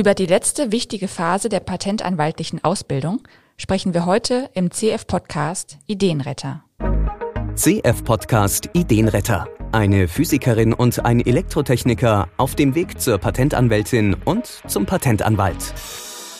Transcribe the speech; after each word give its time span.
Über 0.00 0.14
die 0.14 0.24
letzte 0.24 0.72
wichtige 0.72 1.08
Phase 1.08 1.50
der 1.50 1.60
patentanwaltlichen 1.60 2.64
Ausbildung 2.64 3.20
sprechen 3.58 3.92
wir 3.92 4.06
heute 4.06 4.48
im 4.54 4.70
CF-Podcast 4.70 5.76
Ideenretter. 5.86 6.64
CF-Podcast 7.54 8.70
Ideenretter. 8.72 9.46
Eine 9.72 10.08
Physikerin 10.08 10.72
und 10.72 11.04
ein 11.04 11.20
Elektrotechniker 11.20 12.30
auf 12.38 12.54
dem 12.54 12.74
Weg 12.74 12.98
zur 12.98 13.18
Patentanwältin 13.18 14.16
und 14.24 14.46
zum 14.66 14.86
Patentanwalt. 14.86 15.74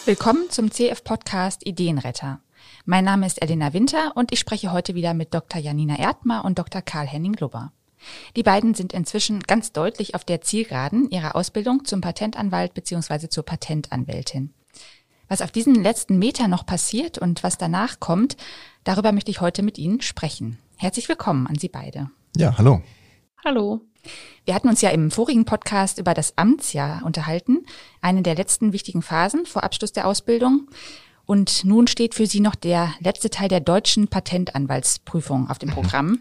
Willkommen 0.07 0.49
zum 0.49 0.71
CF-Podcast 0.71 1.67
Ideenretter. 1.67 2.41
Mein 2.87 3.05
Name 3.05 3.27
ist 3.27 3.43
Elena 3.43 3.75
Winter 3.75 4.13
und 4.15 4.33
ich 4.33 4.41
spreche 4.41 4.73
heute 4.73 4.95
wieder 4.95 5.13
mit 5.13 5.35
Dr. 5.35 5.61
Janina 5.61 5.99
Erdmer 5.99 6.47
und 6.47 6.59
Dr. 6.59 6.81
Karl-Henning 6.81 7.37
Lubber. 7.39 7.73
Die 8.37 8.43
beiden 8.43 8.75
sind 8.75 8.93
inzwischen 8.93 9.41
ganz 9.41 9.73
deutlich 9.73 10.14
auf 10.14 10.25
der 10.25 10.41
Zielgeraden 10.41 11.11
ihrer 11.11 11.37
Ausbildung 11.37 11.85
zum 11.85 12.00
Patentanwalt 12.00 12.75
bzw. 12.75 13.29
zur 13.29 13.45
Patentanwältin. 13.45 14.53
Was 15.29 15.43
auf 15.43 15.53
diesen 15.53 15.76
letzten 15.76 16.18
Meter 16.18 16.49
noch 16.49 16.67
passiert 16.67 17.18
und 17.18 17.43
was 17.43 17.57
danach 17.57 18.00
kommt, 18.00 18.36
darüber 18.82 19.13
möchte 19.13 19.31
ich 19.31 19.40
heute 19.40 19.63
mit 19.63 19.79
Ihnen 19.79 20.00
sprechen. 20.00 20.59
Herzlich 20.76 21.09
willkommen 21.09 21.46
an 21.46 21.57
Sie 21.57 21.68
beide. 21.68 22.11
Ja, 22.36 22.59
hallo. 22.59 22.82
Hallo. 23.45 23.81
Wir 24.45 24.54
hatten 24.54 24.68
uns 24.68 24.81
ja 24.81 24.90
im 24.90 25.11
vorigen 25.11 25.45
Podcast 25.45 25.98
über 25.98 26.14
das 26.14 26.37
Amtsjahr 26.37 27.04
unterhalten, 27.04 27.64
eine 28.01 28.23
der 28.23 28.35
letzten 28.35 28.73
wichtigen 28.73 29.03
Phasen 29.03 29.46
vor 29.46 29.62
Abschluss 29.62 29.93
der 29.93 30.07
Ausbildung. 30.07 30.68
Und 31.26 31.64
nun 31.64 31.87
steht 31.87 32.14
für 32.14 32.27
Sie 32.27 32.41
noch 32.41 32.55
der 32.55 32.92
letzte 32.98 33.31
Teil 33.31 33.48
der 33.48 33.61
deutschen 33.61 34.09
Patentanwaltsprüfung 34.09 35.48
auf 35.48 35.59
dem 35.59 35.69
mhm. 35.69 35.75
Programm. 35.75 36.19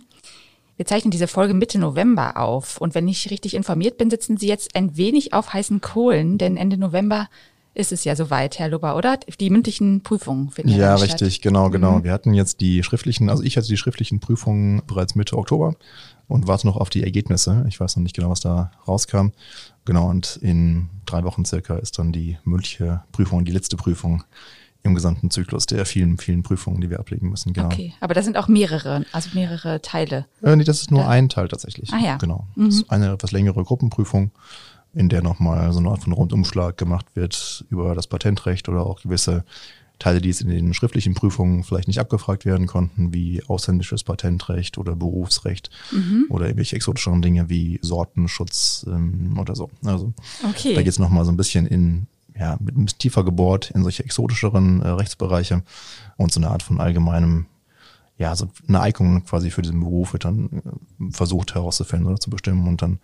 Wir 0.79 0.85
zeichnen 0.85 1.11
diese 1.11 1.27
Folge 1.27 1.53
Mitte 1.53 1.77
November 1.77 2.37
auf. 2.37 2.77
Und 2.77 2.95
wenn 2.95 3.05
ich 3.09 3.29
richtig 3.29 3.53
informiert 3.53 3.97
bin, 3.97 4.09
sitzen 4.09 4.37
Sie 4.37 4.47
jetzt 4.47 4.77
ein 4.77 4.95
wenig 4.95 5.33
auf 5.33 5.51
heißen 5.51 5.81
Kohlen, 5.81 6.37
denn 6.37 6.55
Ende 6.55 6.77
November 6.77 7.27
ist 7.73 7.91
es 7.91 8.05
ja 8.05 8.15
soweit, 8.15 8.59
Herr 8.59 8.69
Lubber, 8.69 8.95
oder? 8.95 9.19
Die 9.41 9.49
mündlichen 9.49 10.03
Prüfungen 10.03 10.51
finden 10.51 10.71
ja, 10.71 10.77
ja 10.77 10.95
richtig, 10.95 11.33
statt. 11.35 11.43
genau, 11.43 11.69
genau. 11.69 11.97
Mhm. 11.97 12.05
Wir 12.05 12.13
hatten 12.13 12.33
jetzt 12.33 12.61
die 12.61 12.81
schriftlichen, 12.81 13.29
also 13.29 13.43
ich 13.43 13.57
hatte 13.57 13.67
die 13.67 13.75
schriftlichen 13.75 14.21
Prüfungen 14.21 14.81
bereits 14.87 15.15
Mitte 15.15 15.37
Oktober 15.37 15.75
und 16.29 16.47
warte 16.47 16.65
noch 16.65 16.77
auf 16.77 16.89
die 16.89 17.03
Ergebnisse. 17.03 17.65
Ich 17.67 17.77
weiß 17.77 17.97
noch 17.97 18.03
nicht 18.03 18.15
genau, 18.15 18.29
was 18.29 18.39
da 18.39 18.71
rauskam. 18.87 19.31
Genau, 19.83 20.09
und 20.09 20.39
in 20.41 20.87
drei 21.05 21.25
Wochen 21.25 21.43
circa 21.43 21.75
ist 21.75 21.99
dann 21.99 22.13
die 22.13 22.37
mündliche 22.45 23.03
Prüfung, 23.11 23.43
die 23.43 23.51
letzte 23.51 23.75
Prüfung 23.75 24.23
im 24.83 24.95
gesamten 24.95 25.29
Zyklus 25.29 25.65
der 25.65 25.85
vielen, 25.85 26.17
vielen 26.17 26.43
Prüfungen, 26.43 26.79
die 26.81 26.89
wir 26.89 26.99
ablegen 26.99 27.29
müssen. 27.29 27.53
Genau. 27.53 27.67
Okay, 27.67 27.93
aber 27.99 28.13
das 28.13 28.25
sind 28.25 28.37
auch 28.37 28.47
mehrere, 28.47 29.05
also 29.11 29.29
mehrere 29.33 29.81
Teile. 29.81 30.25
Äh, 30.41 30.55
nee, 30.55 30.63
das 30.63 30.81
ist 30.81 30.91
nur 30.91 31.01
ja. 31.01 31.09
ein 31.09 31.29
Teil 31.29 31.47
tatsächlich. 31.47 31.91
Ah 31.93 31.99
ja. 31.99 32.17
Genau. 32.17 32.47
Mhm. 32.55 32.65
Das 32.65 32.75
ist 32.75 32.89
eine 32.89 33.11
etwas 33.11 33.31
längere 33.31 33.63
Gruppenprüfung, 33.63 34.31
in 34.93 35.09
der 35.09 35.21
nochmal 35.21 35.73
so 35.73 35.79
eine 35.79 35.89
Art 35.89 36.03
von 36.03 36.13
Rundumschlag 36.13 36.77
gemacht 36.77 37.07
wird 37.13 37.65
über 37.69 37.93
das 37.93 38.07
Patentrecht 38.07 38.69
oder 38.69 38.85
auch 38.85 39.01
gewisse 39.01 39.43
Teile, 39.99 40.21
die 40.21 40.29
es 40.29 40.39
in 40.39 40.49
den 40.49 40.73
schriftlichen 40.73 41.13
Prüfungen 41.13 41.63
vielleicht 41.63 41.89
nicht 41.89 41.99
abgefragt 41.99 42.45
werden 42.45 42.67
konnten, 42.67 43.13
wie 43.13 43.43
ausländisches 43.47 44.03
Patentrecht 44.05 44.77
oder 44.77 44.95
Berufsrecht 44.95 45.69
mhm. 45.91 46.25
oder 46.29 46.45
irgendwelche 46.45 46.77
exotischeren 46.77 47.21
Dinge 47.21 47.49
wie 47.49 47.79
Sortenschutz 47.81 48.85
ähm, 48.87 49.37
oder 49.37 49.55
so. 49.55 49.69
Also 49.83 50.13
okay. 50.49 50.73
da 50.73 50.81
geht 50.81 50.91
es 50.91 50.99
nochmal 50.99 51.25
so 51.25 51.31
ein 51.31 51.37
bisschen 51.37 51.67
in 51.67 52.07
ja, 52.39 52.57
mit 52.59 52.77
ein 52.77 52.85
bisschen 52.85 52.99
tiefer 52.99 53.23
gebohrt 53.23 53.71
in 53.71 53.83
solche 53.83 54.03
exotischeren 54.03 54.81
äh, 54.81 54.87
Rechtsbereiche 54.87 55.63
und 56.17 56.31
so 56.31 56.39
eine 56.39 56.49
Art 56.49 56.63
von 56.63 56.79
allgemeinem, 56.79 57.47
ja, 58.17 58.35
so 58.35 58.47
eine 58.67 58.81
Eignung 58.81 59.25
quasi 59.25 59.51
für 59.51 59.61
diesen 59.61 59.79
Beruf 59.79 60.13
wird 60.13 60.25
dann 60.25 60.49
äh, 60.49 61.11
versucht 61.11 61.55
herauszufinden 61.55 62.07
oder 62.07 62.19
zu 62.19 62.29
bestimmen 62.29 62.67
und 62.67 62.81
dann 62.81 62.99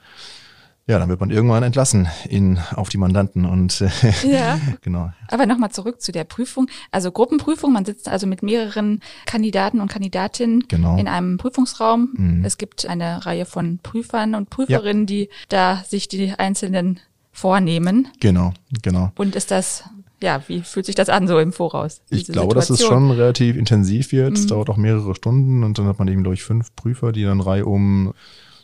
ja, 0.88 1.00
dann 1.00 1.10
wird 1.10 1.20
man 1.20 1.32
irgendwann 1.32 1.64
entlassen 1.64 2.08
in, 2.30 2.60
auf 2.76 2.90
die 2.90 3.00
Mandanten 3.00 3.46
und 3.46 3.82
äh, 3.82 3.90
ja. 4.24 4.60
genau. 4.82 5.12
Aber 5.30 5.48
nochmal 5.48 5.72
zurück 5.72 6.00
zu 6.00 6.12
der 6.12 6.26
Prüfung. 6.26 6.68
Also 6.92 7.12
Gruppenprüfung, 7.12 7.74
man 7.74 7.86
sitzt 7.86 8.08
also 8.08 8.28
mit 8.28 8.44
mehreren 8.44 9.00
Kandidaten 9.26 9.82
und 9.82 9.90
Kandidatinnen 9.90 10.66
genau. 10.68 10.98
in 10.98 11.08
einem 11.08 11.38
Prüfungsraum. 11.38 12.14
Mhm. 12.16 12.46
Es 12.46 12.60
gibt 12.60 12.86
eine 12.86 13.26
Reihe 13.26 13.48
von 13.48 13.80
Prüfern 13.80 14.36
und 14.36 14.52
Prüferinnen, 14.52 15.04
ja. 15.04 15.06
die 15.08 15.30
da 15.50 15.84
sich 15.88 16.08
die 16.08 16.34
einzelnen 16.34 17.00
vornehmen. 17.36 18.08
Genau, 18.22 18.54
genau. 18.82 19.12
Und 19.16 19.36
ist 19.36 19.52
das, 19.52 19.84
ja, 20.22 20.42
wie 20.48 20.62
fühlt 20.62 20.86
sich 20.86 20.96
das 20.96 21.10
an 21.10 21.28
so 21.28 21.38
im 21.38 21.52
Voraus? 21.52 22.02
Ich 22.10 22.28
glaube, 22.28 22.54
Situation? 22.54 22.56
dass 22.56 22.70
es 22.70 22.82
schon 22.82 23.12
relativ 23.12 23.58
intensiv 23.58 24.14
wird. 24.14 24.38
Es 24.38 24.46
mhm. 24.46 24.48
dauert 24.48 24.70
auch 24.70 24.78
mehrere 24.78 25.14
Stunden 25.16 25.64
und 25.64 25.78
dann 25.78 25.86
hat 25.86 26.00
man 26.00 26.08
eben, 26.08 26.24
glaube 26.24 26.36
ich, 26.36 26.44
fünf 26.44 26.74
Prüfer, 26.76 27.12
die 27.12 27.24
dann 27.24 27.42
reihum, 27.42 28.14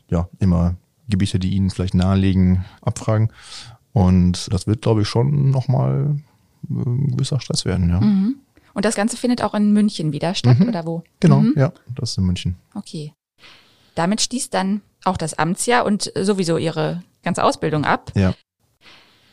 ja, 0.10 0.30
immer 0.40 0.76
Gebiete, 1.10 1.38
die 1.38 1.50
ihnen 1.50 1.70
vielleicht 1.70 1.94
nahelegen, 1.94 2.64
abfragen. 2.82 3.32
Und 3.92 4.52
das 4.54 4.68
wird, 4.68 4.82
glaube 4.82 5.02
ich, 5.02 5.08
schon 5.10 5.52
nochmal 5.52 6.16
ein 6.70 7.12
gewisser 7.12 7.42
Stress 7.42 7.66
werden, 7.66 7.90
ja. 7.90 8.00
Mhm. 8.00 8.38
Und 8.74 8.86
das 8.86 8.96
Ganze 8.96 9.18
findet 9.18 9.44
auch 9.44 9.54
in 9.54 9.74
München 9.74 10.14
wieder 10.14 10.34
statt, 10.34 10.60
mhm. 10.60 10.70
oder 10.70 10.86
wo? 10.86 11.04
Genau, 11.20 11.42
mhm. 11.42 11.56
ja, 11.58 11.74
das 11.94 12.12
ist 12.12 12.20
in 12.20 12.24
München. 12.24 12.56
Okay. 12.74 13.14
Damit 13.96 14.22
schließt 14.22 14.54
dann 14.54 14.80
auch 15.04 15.18
das 15.18 15.34
Amtsjahr 15.34 15.86
und 15.86 16.10
sowieso 16.16 16.58
Ihre 16.58 17.04
ganze 17.22 17.44
Ausbildung 17.44 17.84
ab. 17.84 18.14
Ja. 18.16 18.34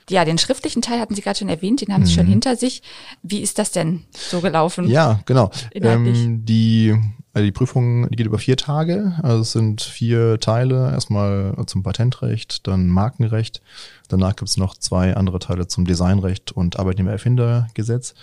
Ja, 0.09 0.25
den 0.25 0.39
schriftlichen 0.39 0.83
Teil 0.83 1.01
hatten 1.01 1.15
Sie 1.15 1.23
gerade 1.23 1.39
schon 1.39 1.49
erwähnt, 1.49 1.81
den 1.81 1.93
haben 1.93 2.05
Sie 2.07 2.13
schon 2.13 2.27
mhm. 2.27 2.31
hinter 2.31 2.57
sich. 2.57 2.83
Wie 3.23 3.41
ist 3.41 3.59
das 3.59 3.71
denn 3.71 4.05
so 4.13 4.41
gelaufen? 4.41 4.89
Ja, 4.89 5.21
genau. 5.27 5.51
Ähm, 5.73 6.45
die, 6.45 6.95
also 7.33 7.45
die 7.45 7.53
Prüfung 7.53 8.09
die 8.11 8.17
geht 8.17 8.27
über 8.27 8.39
vier 8.39 8.57
Tage. 8.57 9.15
Also 9.23 9.43
es 9.43 9.53
sind 9.53 9.83
vier 9.83 10.41
Teile. 10.41 10.91
Erstmal 10.91 11.55
zum 11.67 11.83
Patentrecht, 11.83 12.67
dann 12.67 12.89
Markenrecht. 12.89 13.63
Danach 14.09 14.37
gibt 14.37 14.49
es 14.49 14.57
noch 14.57 14.77
zwei 14.77 15.15
andere 15.15 15.39
Teile 15.39 15.69
zum 15.69 15.85
Designrecht 15.85 16.53
und 16.53 16.79
Arbeitnehmererfindergesetz. 16.79 18.15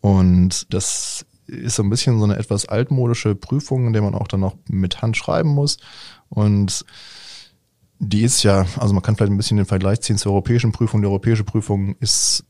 Und 0.00 0.72
das 0.72 1.26
ist 1.46 1.76
so 1.76 1.82
ein 1.82 1.90
bisschen 1.90 2.18
so 2.18 2.24
eine 2.24 2.36
etwas 2.36 2.66
altmodische 2.66 3.34
Prüfung, 3.34 3.86
in 3.86 3.92
der 3.92 4.02
man 4.02 4.14
auch 4.14 4.28
dann 4.28 4.40
noch 4.40 4.56
mit 4.68 5.02
Hand 5.02 5.16
schreiben 5.16 5.50
muss. 5.50 5.78
Und 6.28 6.84
die 7.98 8.22
ist 8.22 8.42
ja, 8.42 8.66
also 8.78 8.92
man 8.92 9.02
kann 9.02 9.16
vielleicht 9.16 9.32
ein 9.32 9.36
bisschen 9.36 9.56
den 9.56 9.66
Vergleich 9.66 10.00
ziehen 10.00 10.18
zur 10.18 10.32
europäischen 10.32 10.72
Prüfung. 10.72 11.00
Die 11.00 11.06
europäische 11.06 11.44
Prüfung 11.44 11.96
ist 12.00 12.44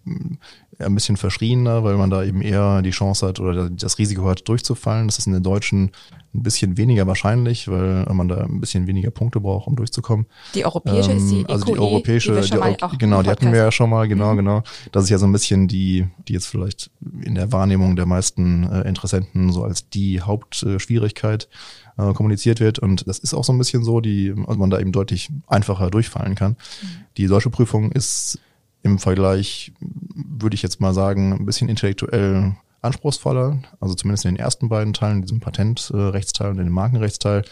ein 0.78 0.94
bisschen 0.94 1.16
verschriebener, 1.16 1.84
weil 1.84 1.96
man 1.96 2.10
da 2.10 2.22
eben 2.24 2.42
eher 2.42 2.82
die 2.82 2.90
Chance 2.90 3.26
hat 3.26 3.40
oder 3.40 3.70
das 3.70 3.98
Risiko 3.98 4.24
hat, 4.26 4.48
durchzufallen. 4.48 5.08
Das 5.08 5.18
ist 5.18 5.26
in 5.26 5.32
der 5.32 5.40
deutschen 5.40 5.90
ein 6.34 6.42
bisschen 6.42 6.76
weniger 6.76 7.06
wahrscheinlich, 7.06 7.68
weil 7.68 8.04
man 8.12 8.28
da 8.28 8.38
ein 8.38 8.60
bisschen 8.60 8.86
weniger 8.86 9.10
Punkte 9.10 9.40
braucht, 9.40 9.68
um 9.68 9.76
durchzukommen. 9.76 10.26
Die 10.54 10.64
europäische 10.64 11.12
ähm, 11.12 11.18
ist 11.18 11.30
die 11.30 11.40
EQE, 11.40 11.52
Also 11.52 11.64
die 11.66 11.78
europäische, 11.78 12.40
die, 12.40 12.50
die 12.50 12.98
genau, 12.98 13.22
die 13.22 13.30
hatten 13.30 13.52
wir 13.52 13.58
ja 13.58 13.72
schon 13.72 13.90
mal, 13.90 14.08
genau, 14.08 14.32
mhm. 14.32 14.38
genau. 14.38 14.62
Das 14.90 15.04
ist 15.04 15.10
ja 15.10 15.18
so 15.18 15.26
ein 15.26 15.32
bisschen 15.32 15.68
die, 15.68 16.06
die 16.26 16.32
jetzt 16.32 16.46
vielleicht 16.46 16.90
in 17.22 17.34
der 17.34 17.52
Wahrnehmung 17.52 17.94
der 17.94 18.06
meisten 18.06 18.64
äh, 18.64 18.88
Interessenten 18.88 19.52
so 19.52 19.62
als 19.62 19.88
die 19.90 20.20
Hauptschwierigkeit 20.20 21.48
äh, 21.96 22.12
kommuniziert 22.12 22.58
wird. 22.58 22.80
Und 22.80 23.06
das 23.06 23.20
ist 23.20 23.34
auch 23.34 23.44
so 23.44 23.52
ein 23.52 23.58
bisschen 23.58 23.84
so, 23.84 24.00
die, 24.00 24.34
also 24.46 24.58
man 24.58 24.70
da 24.70 24.80
eben 24.80 24.92
deutlich 24.92 25.30
einfacher 25.46 25.90
durchfallen 25.90 26.34
kann. 26.34 26.52
Mhm. 26.52 26.86
Die 27.16 27.26
deutsche 27.28 27.50
Prüfung 27.50 27.92
ist 27.92 28.40
im 28.84 28.98
Vergleich, 28.98 29.72
würde 29.80 30.54
ich 30.54 30.62
jetzt 30.62 30.80
mal 30.80 30.94
sagen, 30.94 31.32
ein 31.32 31.46
bisschen 31.46 31.68
intellektuell 31.68 32.54
anspruchsvoller, 32.82 33.62
also 33.80 33.94
zumindest 33.94 34.26
in 34.26 34.34
den 34.34 34.44
ersten 34.44 34.68
beiden 34.68 34.92
Teilen, 34.92 35.22
diesem 35.22 35.40
Patentrechtsteil 35.40 36.50
und 36.50 36.58
in 36.58 36.66
dem 36.66 36.74
Markenrechtsteil. 36.74 37.42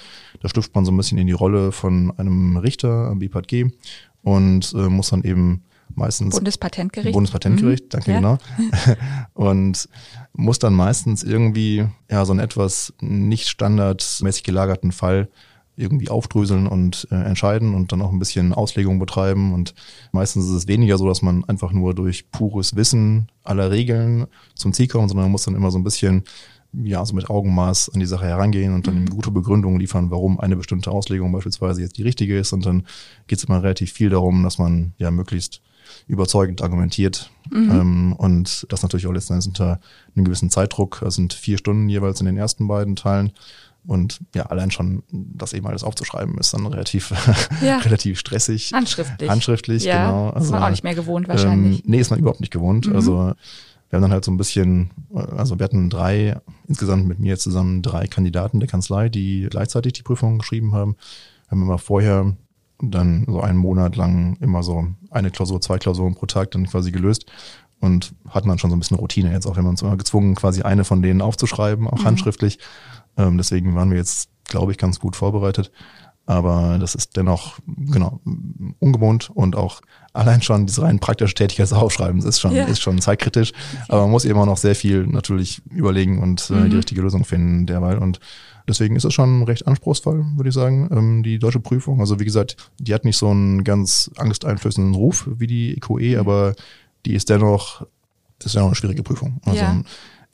Da 0.40 0.48
schlüpft 0.48 0.74
man 0.74 0.84
so 0.84 0.92
ein 0.92 0.96
bisschen 0.96 1.16
in 1.18 1.26
die 1.26 1.32
Rolle 1.32 1.72
von 1.72 2.12
einem 2.18 2.58
Richter 2.58 3.08
am 3.08 3.18
BPATG 3.18 3.70
und 4.22 4.72
äh, 4.74 4.88
muss 4.88 5.08
dann 5.08 5.24
eben 5.24 5.64
meistens 5.94 6.34
Bundespatentgericht. 6.34 7.14
Bundespatentgericht, 7.14 7.84
mhm. 7.84 7.88
danke, 7.88 8.10
ja. 8.12 8.16
genau. 8.18 8.38
und 9.32 9.88
muss 10.34 10.58
dann 10.58 10.74
meistens 10.74 11.22
irgendwie 11.22 11.86
ja 12.10 12.24
so 12.26 12.32
einen 12.32 12.40
etwas 12.40 12.92
nicht 13.00 13.48
standardmäßig 13.48 14.44
gelagerten 14.44 14.92
Fall 14.92 15.28
irgendwie 15.76 16.10
aufdröseln 16.10 16.66
und 16.66 17.08
äh, 17.10 17.14
entscheiden 17.14 17.74
und 17.74 17.92
dann 17.92 18.02
auch 18.02 18.12
ein 18.12 18.18
bisschen 18.18 18.52
Auslegung 18.52 18.98
betreiben. 18.98 19.54
Und 19.54 19.74
meistens 20.12 20.44
ist 20.44 20.52
es 20.52 20.68
weniger 20.68 20.98
so, 20.98 21.08
dass 21.08 21.22
man 21.22 21.44
einfach 21.44 21.72
nur 21.72 21.94
durch 21.94 22.30
pures 22.30 22.76
Wissen 22.76 23.28
aller 23.42 23.70
Regeln 23.70 24.26
zum 24.54 24.72
Ziel 24.72 24.88
kommt, 24.88 25.08
sondern 25.08 25.24
man 25.24 25.32
muss 25.32 25.44
dann 25.44 25.54
immer 25.54 25.70
so 25.70 25.78
ein 25.78 25.84
bisschen 25.84 26.24
ja, 26.74 27.04
so 27.04 27.14
mit 27.14 27.28
Augenmaß 27.28 27.90
an 27.90 28.00
die 28.00 28.06
Sache 28.06 28.24
herangehen 28.24 28.74
und 28.74 28.86
dann 28.86 29.02
mhm. 29.02 29.10
gute 29.10 29.30
Begründungen 29.30 29.78
liefern, 29.78 30.10
warum 30.10 30.40
eine 30.40 30.56
bestimmte 30.56 30.90
Auslegung 30.90 31.30
beispielsweise 31.32 31.82
jetzt 31.82 31.98
die 31.98 32.02
richtige 32.02 32.38
ist. 32.38 32.52
Und 32.52 32.64
dann 32.64 32.86
geht 33.26 33.38
es 33.38 33.44
immer 33.44 33.62
relativ 33.62 33.92
viel 33.92 34.10
darum, 34.10 34.42
dass 34.42 34.58
man 34.58 34.94
ja 34.96 35.10
möglichst 35.10 35.60
überzeugend 36.06 36.62
argumentiert. 36.62 37.30
Mhm. 37.50 37.70
Ähm, 37.70 38.12
und 38.16 38.66
das 38.70 38.82
natürlich 38.82 39.06
auch 39.06 39.12
letztendlich 39.12 39.48
unter 39.48 39.80
einem 40.14 40.24
gewissen 40.24 40.50
Zeitdruck. 40.50 41.00
Das 41.02 41.16
sind 41.16 41.34
vier 41.34 41.58
Stunden 41.58 41.88
jeweils 41.88 42.20
in 42.20 42.26
den 42.26 42.38
ersten 42.38 42.68
beiden 42.68 42.96
Teilen. 42.96 43.32
Und 43.84 44.20
ja, 44.34 44.46
allein 44.46 44.70
schon 44.70 45.02
das 45.10 45.52
eben 45.52 45.66
alles 45.66 45.82
aufzuschreiben, 45.82 46.38
ist 46.38 46.54
dann 46.54 46.66
relativ, 46.66 47.12
ja. 47.62 47.78
relativ 47.84 48.18
stressig. 48.18 48.72
Handschriftlich. 48.72 49.28
Handschriftlich, 49.28 49.84
ja, 49.84 50.06
genau. 50.06 50.30
Also, 50.30 50.46
ist 50.46 50.50
man 50.52 50.62
auch 50.62 50.70
nicht 50.70 50.84
mehr 50.84 50.94
gewohnt 50.94 51.28
wahrscheinlich. 51.28 51.78
Ähm, 51.80 51.90
nee, 51.90 51.98
ist 51.98 52.10
man 52.10 52.20
überhaupt 52.20 52.40
nicht 52.40 52.52
gewohnt. 52.52 52.86
Mhm. 52.86 52.94
Also 52.94 53.34
wir 53.92 53.96
haben 53.96 54.02
dann 54.02 54.12
halt 54.12 54.24
so 54.24 54.30
ein 54.30 54.38
bisschen, 54.38 54.90
also 55.12 55.58
wir 55.58 55.64
hatten 55.64 55.90
drei, 55.90 56.40
insgesamt 56.66 57.06
mit 57.06 57.18
mir 57.18 57.36
zusammen 57.38 57.82
drei 57.82 58.06
Kandidaten 58.06 58.60
der 58.60 58.68
Kanzlei, 58.68 59.08
die 59.08 59.48
gleichzeitig 59.50 59.92
die 59.92 60.02
Prüfung 60.02 60.38
geschrieben 60.38 60.72
haben. 60.72 60.96
Wir 61.48 61.50
haben 61.50 61.62
immer 61.62 61.78
vorher 61.78 62.34
dann 62.80 63.24
so 63.28 63.40
einen 63.40 63.58
Monat 63.58 63.96
lang 63.96 64.36
immer 64.40 64.62
so 64.62 64.86
eine 65.10 65.30
Klausur, 65.30 65.60
zwei 65.60 65.78
Klausuren 65.78 66.14
pro 66.14 66.26
Tag 66.26 66.52
dann 66.52 66.66
quasi 66.66 66.90
gelöst 66.90 67.26
und 67.80 68.14
hatten 68.28 68.48
dann 68.48 68.58
schon 68.58 68.70
so 68.70 68.76
ein 68.76 68.78
bisschen 68.78 68.96
Routine 68.96 69.32
jetzt, 69.32 69.46
auch 69.46 69.56
wenn 69.56 69.64
man 69.64 69.72
uns 69.72 69.82
immer 69.82 69.96
gezwungen, 69.96 70.36
quasi 70.36 70.62
eine 70.62 70.84
von 70.84 71.02
denen 71.02 71.20
aufzuschreiben, 71.20 71.86
auch 71.86 71.98
mhm. 71.98 72.04
handschriftlich. 72.04 72.60
Ähm, 73.16 73.38
deswegen 73.38 73.74
waren 73.74 73.90
wir 73.90 73.98
jetzt, 73.98 74.28
glaube 74.44 74.72
ich, 74.72 74.78
ganz 74.78 74.98
gut 74.98 75.16
vorbereitet. 75.16 75.70
Aber 76.24 76.78
das 76.78 76.94
ist 76.94 77.16
dennoch, 77.16 77.58
genau, 77.66 78.20
ungewohnt 78.78 79.30
und 79.34 79.56
auch 79.56 79.80
allein 80.12 80.40
schon 80.40 80.66
diese 80.66 80.82
rein 80.82 81.00
praktische 81.00 81.34
Tätigkeit 81.34 81.64
des 81.64 81.72
Aufschreibens 81.72 82.24
ist 82.24 82.38
schon, 82.38 82.54
ja. 82.54 82.64
ist 82.64 82.80
schon 82.80 83.00
zeitkritisch. 83.00 83.52
Okay. 83.52 83.84
Aber 83.88 84.02
man 84.02 84.12
muss 84.12 84.24
eben 84.24 84.38
auch 84.38 84.46
noch 84.46 84.56
sehr 84.56 84.76
viel 84.76 85.06
natürlich 85.06 85.62
überlegen 85.70 86.22
und 86.22 86.48
äh, 86.50 86.54
mhm. 86.54 86.70
die 86.70 86.76
richtige 86.76 87.02
Lösung 87.02 87.24
finden 87.24 87.66
derweil. 87.66 87.98
Und 87.98 88.20
deswegen 88.68 88.94
ist 88.94 89.04
es 89.04 89.12
schon 89.12 89.42
recht 89.42 89.66
anspruchsvoll, 89.66 90.24
würde 90.36 90.48
ich 90.48 90.54
sagen, 90.54 90.88
ähm, 90.92 91.22
die 91.24 91.40
deutsche 91.40 91.60
Prüfung. 91.60 91.98
Also 91.98 92.20
wie 92.20 92.24
gesagt, 92.24 92.56
die 92.78 92.94
hat 92.94 93.04
nicht 93.04 93.16
so 93.16 93.28
einen 93.28 93.64
ganz 93.64 94.10
angsteinflößenden 94.16 94.94
Ruf 94.94 95.28
wie 95.38 95.48
die 95.48 95.76
EQE, 95.76 96.14
mhm. 96.14 96.20
aber 96.20 96.54
die 97.04 97.14
ist 97.14 97.30
dennoch, 97.30 97.84
ist 98.44 98.54
ja 98.54 98.60
noch 98.60 98.68
eine 98.68 98.76
schwierige 98.76 99.02
Prüfung. 99.02 99.40
Also 99.44 99.58
ja. 99.58 99.82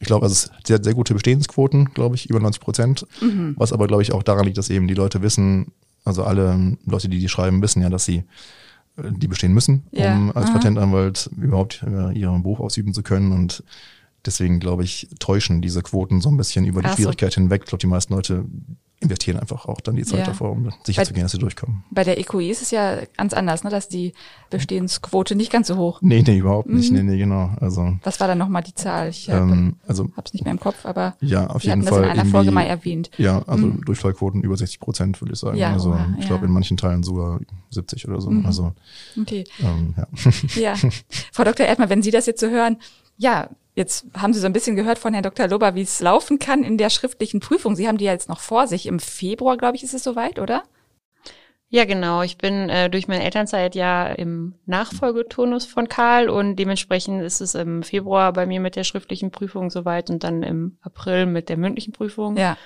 Ich 0.00 0.06
glaube, 0.06 0.27
es 0.27 0.33
ist 0.33 0.53
sehr, 0.65 0.83
sehr 0.83 0.95
gute 0.95 1.15
Bestehensquoten, 1.15 1.87
glaube 1.93 2.15
ich, 2.15 2.31
über 2.31 2.41
90 2.41 2.62
Prozent. 2.62 3.06
Mhm. 3.21 3.55
Was 3.56 3.73
aber, 3.73 3.87
glaube 3.87 4.03
ich, 4.03 4.12
auch 4.12 4.23
daran 4.23 4.45
liegt, 4.45 4.59
dass 4.59 4.71
eben 4.71 4.87
die 4.87 4.95
Leute 4.95 5.23
wissen, 5.23 5.73
also 6.05 6.23
alle 6.25 6.77
Leute, 6.87 7.09
die 7.09 7.19
die 7.19 7.29
schreiben, 7.29 7.61
wissen 7.62 7.83
ja, 7.83 7.91
dass 7.91 8.05
sie 8.05 8.25
äh, 8.97 9.11
die 9.11 9.29
bestehen 9.29 9.53
müssen, 9.53 9.85
ja. 9.91 10.15
um 10.15 10.31
als 10.37 10.47
Aha. 10.47 10.55
Patentanwalt 10.55 11.31
überhaupt 11.37 11.83
äh, 11.83 12.17
ihren 12.17 12.43
Beruf 12.43 12.61
ausüben 12.61 12.95
zu 12.95 13.03
können. 13.03 13.33
Und 13.33 13.65
deswegen, 14.25 14.61
glaube 14.61 14.85
ich, 14.85 15.09
täuschen 15.19 15.61
diese 15.61 15.82
Quoten 15.82 16.20
so 16.20 16.29
ein 16.31 16.37
bisschen 16.37 16.65
über 16.65 16.82
die 16.82 16.88
Ach 16.88 16.97
Schwierigkeit 16.97 17.32
so. 17.32 17.41
hinweg. 17.41 17.62
Ich 17.65 17.69
glaube, 17.69 17.81
die 17.81 17.87
meisten 17.87 18.15
Leute 18.15 18.44
investieren 19.00 19.38
einfach 19.38 19.67
auch 19.67 19.81
dann 19.81 19.94
die 19.94 20.05
Zeit 20.05 20.20
ja. 20.20 20.26
davor, 20.26 20.50
um 20.50 20.73
sicher 20.82 21.03
bei, 21.03 21.05
zu 21.05 21.15
gehen, 21.15 21.23
dass 21.23 21.31
sie 21.31 21.38
durchkommen. 21.38 21.85
Bei 21.91 22.03
der 22.03 22.19
EQI 22.19 22.50
ist 22.50 22.62
es 22.62 22.73
ja 22.73 22.99
ganz 23.17 23.32
anders, 23.32 23.62
ne, 23.62 23.70
dass 23.70 23.88
die 23.88 24.12
Bestehensquote 24.50 25.37
nicht 25.37 25.53
ganz 25.53 25.69
so 25.69 25.76
hoch. 25.76 26.00
Nee, 26.03 26.25
nee, 26.26 26.38
überhaupt 26.38 26.69
nicht. 26.69 26.91
Mhm. 26.91 26.97
Nee, 26.97 27.03
nee, 27.05 27.19
genau. 27.19 27.50
Also, 27.61 27.97
Was 28.03 28.19
war 28.19 28.26
dann 28.26 28.38
nochmal 28.38 28.62
die 28.65 28.75
Zahl? 28.75 29.11
Ich 29.11 29.31
hab, 29.31 29.43
ähm, 29.43 29.76
also, 29.87 30.11
hab's 30.17 30.32
nicht 30.32 30.44
mehr 30.44 30.53
im 30.53 30.59
Kopf, 30.59 30.85
aber 30.85 31.17
ja, 31.20 31.47
auf 31.47 31.62
jeden 31.62 31.85
Fall 31.85 32.03
das 32.03 32.15
in 32.15 32.20
einer 32.20 32.31
Folge 32.31 32.50
mal 32.50 32.65
erwähnt. 32.65 33.11
Ja, 33.19 33.43
also 33.47 33.67
mhm. 33.67 33.85
Durchfallquoten 33.85 34.43
über 34.43 34.56
60 34.56 34.81
Prozent, 34.81 35.20
würde 35.20 35.35
ich 35.35 35.38
sagen. 35.38 35.56
Ja, 35.56 35.73
also 35.73 35.91
oha, 35.91 36.17
ich 36.19 36.26
glaube 36.26 36.47
in 36.47 36.53
manchen 36.53 36.76
Teilen 36.76 37.05
sogar 37.05 37.38
70 37.70 38.09
oder 38.09 38.20
so. 38.20 38.31
Mhm. 38.31 38.47
Also 38.47 38.73
okay. 39.20 39.44
Ähm, 39.61 39.94
ja. 40.56 40.75
ja. 40.75 40.91
Frau 41.32 41.44
Dr. 41.44 41.67
Erdmann, 41.67 41.88
wenn 41.88 42.03
Sie 42.03 42.11
das 42.11 42.26
jetzt 42.26 42.41
so 42.41 42.49
hören, 42.49 42.79
ja, 43.17 43.49
Jetzt 43.79 44.07
haben 44.17 44.33
Sie 44.33 44.41
so 44.41 44.47
ein 44.47 44.53
bisschen 44.53 44.75
gehört 44.75 44.99
von 44.99 45.13
Herrn 45.13 45.23
Dr. 45.23 45.47
Lober, 45.47 45.77
wie 45.77 45.83
es 45.83 46.01
laufen 46.01 46.41
kann 46.41 46.65
in 46.65 46.79
der 46.79 46.91
schriftlichen 46.91 47.39
Prüfung. 47.39 47.77
Sie 47.77 47.87
haben 47.87 47.97
die 47.97 48.07
ja 48.07 48.13
jetzt 48.13 48.29
noch 48.29 48.41
vor 48.41 48.67
sich. 48.67 48.87
Im 48.87 48.99
Februar, 48.99 49.57
glaube 49.57 49.77
ich, 49.77 49.85
ist 49.85 49.95
es 49.95 50.03
soweit, 50.03 50.41
oder? 50.41 50.65
Ja, 51.69 51.85
genau. 51.85 52.23
Ich 52.23 52.39
bin 52.39 52.69
äh, 52.71 52.91
durch 52.91 53.07
meine 53.07 53.23
Elternzeit 53.23 53.77
ja 53.77 54.09
im 54.09 54.57
Nachfolgeturnus 54.67 55.65
von 55.65 55.89
Karl 55.89 56.29
und 56.29 56.57
dementsprechend 56.57 57.23
ist 57.23 57.41
es 57.41 57.55
im 57.55 57.85
Februar 57.85 58.33
bei 58.33 58.47
mir 58.47 58.59
mit 58.59 58.75
der 58.75 58.83
schriftlichen 58.83 59.31
Prüfung 59.31 59.71
soweit 59.71 60.11
und 60.11 60.25
dann 60.25 60.43
im 60.43 60.79
April 60.81 61.27
mit 61.27 61.49
der 61.49 61.57
mündlichen 61.57 61.93
Prüfung. 61.93 62.37
Ja. 62.37 62.59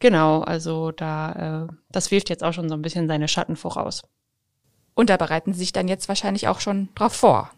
Genau, 0.00 0.40
also 0.40 0.90
da, 0.90 1.68
äh, 1.68 1.74
das 1.92 2.10
wirft 2.10 2.28
jetzt 2.28 2.42
auch 2.42 2.52
schon 2.52 2.68
so 2.68 2.74
ein 2.74 2.82
bisschen 2.82 3.06
seine 3.06 3.28
Schatten 3.28 3.54
voraus. 3.54 4.02
Und 4.94 5.10
da 5.10 5.16
bereiten 5.16 5.52
Sie 5.52 5.60
sich 5.60 5.72
dann 5.72 5.86
jetzt 5.86 6.08
wahrscheinlich 6.08 6.48
auch 6.48 6.58
schon 6.58 6.88
drauf 6.96 7.12
vor. 7.12 7.52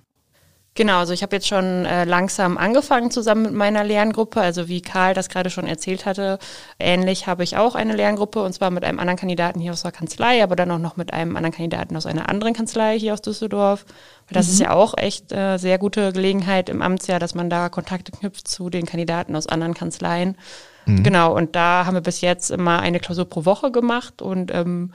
Genau, 0.78 0.98
also 1.00 1.12
ich 1.12 1.24
habe 1.24 1.34
jetzt 1.34 1.48
schon 1.48 1.86
äh, 1.86 2.04
langsam 2.04 2.56
angefangen 2.56 3.10
zusammen 3.10 3.42
mit 3.42 3.52
meiner 3.52 3.82
Lerngruppe. 3.82 4.40
Also 4.40 4.68
wie 4.68 4.80
Karl 4.80 5.12
das 5.12 5.28
gerade 5.28 5.50
schon 5.50 5.66
erzählt 5.66 6.06
hatte, 6.06 6.38
ähnlich 6.78 7.26
habe 7.26 7.42
ich 7.42 7.56
auch 7.56 7.74
eine 7.74 7.96
Lerngruppe 7.96 8.40
und 8.44 8.52
zwar 8.52 8.70
mit 8.70 8.84
einem 8.84 9.00
anderen 9.00 9.18
Kandidaten 9.18 9.58
hier 9.58 9.72
aus 9.72 9.82
der 9.82 9.90
Kanzlei, 9.90 10.40
aber 10.40 10.54
dann 10.54 10.70
auch 10.70 10.78
noch 10.78 10.96
mit 10.96 11.12
einem 11.12 11.34
anderen 11.34 11.52
Kandidaten 11.52 11.96
aus 11.96 12.06
einer 12.06 12.28
anderen 12.28 12.54
Kanzlei 12.54 12.96
hier 12.96 13.12
aus 13.12 13.22
Düsseldorf. 13.22 13.86
Das 14.30 14.46
mhm. 14.46 14.52
ist 14.52 14.60
ja 14.60 14.70
auch 14.70 14.96
echt 14.96 15.32
äh, 15.32 15.56
sehr 15.56 15.78
gute 15.78 16.12
Gelegenheit 16.12 16.68
im 16.68 16.80
Amtsjahr, 16.80 17.18
dass 17.18 17.34
man 17.34 17.50
da 17.50 17.70
Kontakte 17.70 18.12
knüpft 18.12 18.46
zu 18.46 18.70
den 18.70 18.86
Kandidaten 18.86 19.34
aus 19.34 19.48
anderen 19.48 19.74
Kanzleien. 19.74 20.36
Mhm. 20.86 21.02
Genau, 21.02 21.34
und 21.34 21.56
da 21.56 21.86
haben 21.86 21.94
wir 21.94 22.02
bis 22.02 22.20
jetzt 22.20 22.52
immer 22.52 22.78
eine 22.78 23.00
Klausur 23.00 23.28
pro 23.28 23.44
Woche 23.44 23.72
gemacht 23.72 24.22
und 24.22 24.54
ähm, 24.54 24.92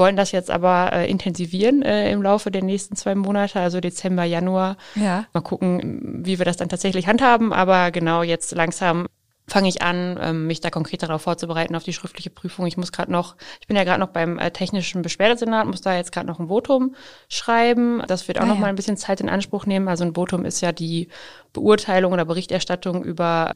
wollen 0.00 0.16
das 0.16 0.32
jetzt 0.32 0.50
aber 0.50 0.92
äh, 0.92 1.08
intensivieren 1.08 1.82
äh, 1.82 2.10
im 2.10 2.22
Laufe 2.22 2.50
der 2.50 2.64
nächsten 2.64 2.96
zwei 2.96 3.14
Monate, 3.14 3.60
also 3.60 3.80
Dezember, 3.80 4.24
Januar. 4.24 4.76
Ja. 4.96 5.26
Mal 5.32 5.42
gucken, 5.42 6.24
wie 6.24 6.38
wir 6.38 6.44
das 6.44 6.56
dann 6.56 6.68
tatsächlich 6.68 7.06
handhaben. 7.06 7.52
Aber 7.52 7.92
genau 7.92 8.22
jetzt 8.22 8.52
langsam 8.52 9.06
fange 9.46 9.68
ich 9.68 9.82
an, 9.82 10.18
ähm, 10.20 10.46
mich 10.46 10.60
da 10.60 10.70
konkret 10.70 11.02
darauf 11.02 11.22
vorzubereiten, 11.22 11.74
auf 11.74 11.82
die 11.82 11.92
schriftliche 11.92 12.30
Prüfung. 12.30 12.66
Ich 12.66 12.76
muss 12.76 12.92
gerade 12.92 13.12
noch, 13.12 13.36
ich 13.60 13.66
bin 13.66 13.76
ja 13.76 13.84
gerade 13.84 14.00
noch 14.00 14.08
beim 14.08 14.38
äh, 14.38 14.50
technischen 14.50 15.02
Beschwerdesenat, 15.02 15.66
muss 15.66 15.80
da 15.80 15.96
jetzt 15.96 16.12
gerade 16.12 16.26
noch 16.26 16.38
ein 16.38 16.48
Votum 16.48 16.94
schreiben. 17.28 18.02
Das 18.06 18.26
wird 18.26 18.38
auch 18.38 18.44
ah, 18.44 18.46
noch 18.46 18.58
mal 18.58 18.68
ein 18.68 18.76
bisschen 18.76 18.96
Zeit 18.96 19.20
in 19.20 19.28
Anspruch 19.28 19.66
nehmen. 19.66 19.88
Also 19.88 20.04
ein 20.04 20.14
Votum 20.14 20.44
ist 20.44 20.60
ja 20.60 20.72
die 20.72 21.08
Beurteilung 21.52 22.12
oder 22.12 22.24
Berichterstattung 22.24 23.04
über 23.04 23.52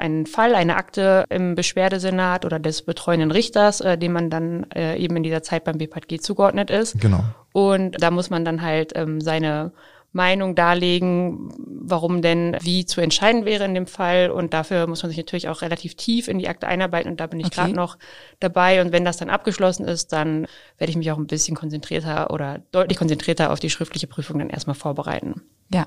einen 0.00 0.26
Fall, 0.26 0.54
eine 0.54 0.76
Akte 0.76 1.24
im 1.28 1.54
Beschwerdesenat 1.54 2.44
oder 2.44 2.58
des 2.58 2.82
betreuenden 2.82 3.30
Richters, 3.30 3.80
äh, 3.80 3.96
dem 3.96 4.12
man 4.12 4.30
dann 4.30 4.66
äh, 4.74 4.96
eben 4.96 5.16
in 5.16 5.22
dieser 5.22 5.42
Zeit 5.42 5.64
beim 5.64 5.78
BPG 5.78 6.18
zugeordnet 6.18 6.70
ist. 6.70 7.00
Genau. 7.00 7.22
Und 7.52 8.02
da 8.02 8.10
muss 8.10 8.30
man 8.30 8.44
dann 8.44 8.62
halt 8.62 8.92
ähm, 8.96 9.20
seine 9.20 9.72
Meinung 10.12 10.56
darlegen, 10.56 11.52
warum 11.66 12.20
denn 12.20 12.56
wie 12.60 12.84
zu 12.84 13.00
entscheiden 13.00 13.44
wäre 13.44 13.64
in 13.64 13.74
dem 13.74 13.86
Fall. 13.86 14.30
Und 14.30 14.52
dafür 14.54 14.86
muss 14.88 15.02
man 15.02 15.10
sich 15.10 15.18
natürlich 15.18 15.48
auch 15.48 15.62
relativ 15.62 15.94
tief 15.94 16.26
in 16.26 16.38
die 16.38 16.48
Akte 16.48 16.66
einarbeiten. 16.66 17.12
Und 17.12 17.20
da 17.20 17.28
bin 17.28 17.38
ich 17.38 17.46
okay. 17.46 17.56
gerade 17.56 17.74
noch 17.74 17.96
dabei. 18.40 18.80
Und 18.80 18.90
wenn 18.92 19.04
das 19.04 19.18
dann 19.18 19.30
abgeschlossen 19.30 19.86
ist, 19.86 20.12
dann 20.12 20.48
werde 20.78 20.90
ich 20.90 20.96
mich 20.96 21.10
auch 21.12 21.18
ein 21.18 21.28
bisschen 21.28 21.56
konzentrierter 21.56 22.32
oder 22.32 22.60
deutlich 22.72 22.98
konzentrierter 22.98 23.52
auf 23.52 23.60
die 23.60 23.70
schriftliche 23.70 24.08
Prüfung 24.08 24.40
dann 24.40 24.50
erstmal 24.50 24.74
vorbereiten. 24.74 25.42
Ja, 25.72 25.86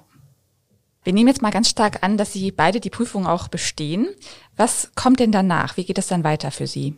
wir 1.03 1.13
nehmen 1.13 1.27
jetzt 1.27 1.41
mal 1.41 1.51
ganz 1.51 1.69
stark 1.69 2.03
an, 2.03 2.17
dass 2.17 2.33
Sie 2.33 2.51
beide 2.51 2.79
die 2.79 2.89
Prüfung 2.89 3.27
auch 3.27 3.47
bestehen. 3.47 4.07
Was 4.55 4.91
kommt 4.95 5.19
denn 5.19 5.31
danach? 5.31 5.77
Wie 5.77 5.85
geht 5.85 5.97
es 5.97 6.07
dann 6.07 6.23
weiter 6.23 6.51
für 6.51 6.67
Sie? 6.67 6.95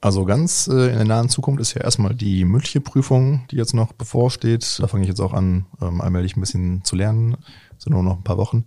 Also 0.00 0.26
ganz 0.26 0.68
äh, 0.68 0.90
in 0.90 0.96
der 0.96 1.04
nahen 1.06 1.30
Zukunft 1.30 1.62
ist 1.62 1.72
ja 1.72 1.80
erstmal 1.80 2.14
die 2.14 2.44
mündliche 2.44 2.82
Prüfung, 2.82 3.46
die 3.50 3.56
jetzt 3.56 3.72
noch 3.72 3.94
bevorsteht. 3.94 4.78
Da 4.78 4.86
fange 4.86 5.04
ich 5.04 5.08
jetzt 5.08 5.20
auch 5.20 5.32
an, 5.32 5.64
ähm, 5.80 6.02
allmählich 6.02 6.36
ein 6.36 6.40
bisschen 6.40 6.84
zu 6.84 6.94
lernen. 6.94 7.38
So 7.78 7.90
nur 7.90 8.02
noch 8.02 8.18
ein 8.18 8.22
paar 8.22 8.36
Wochen. 8.36 8.66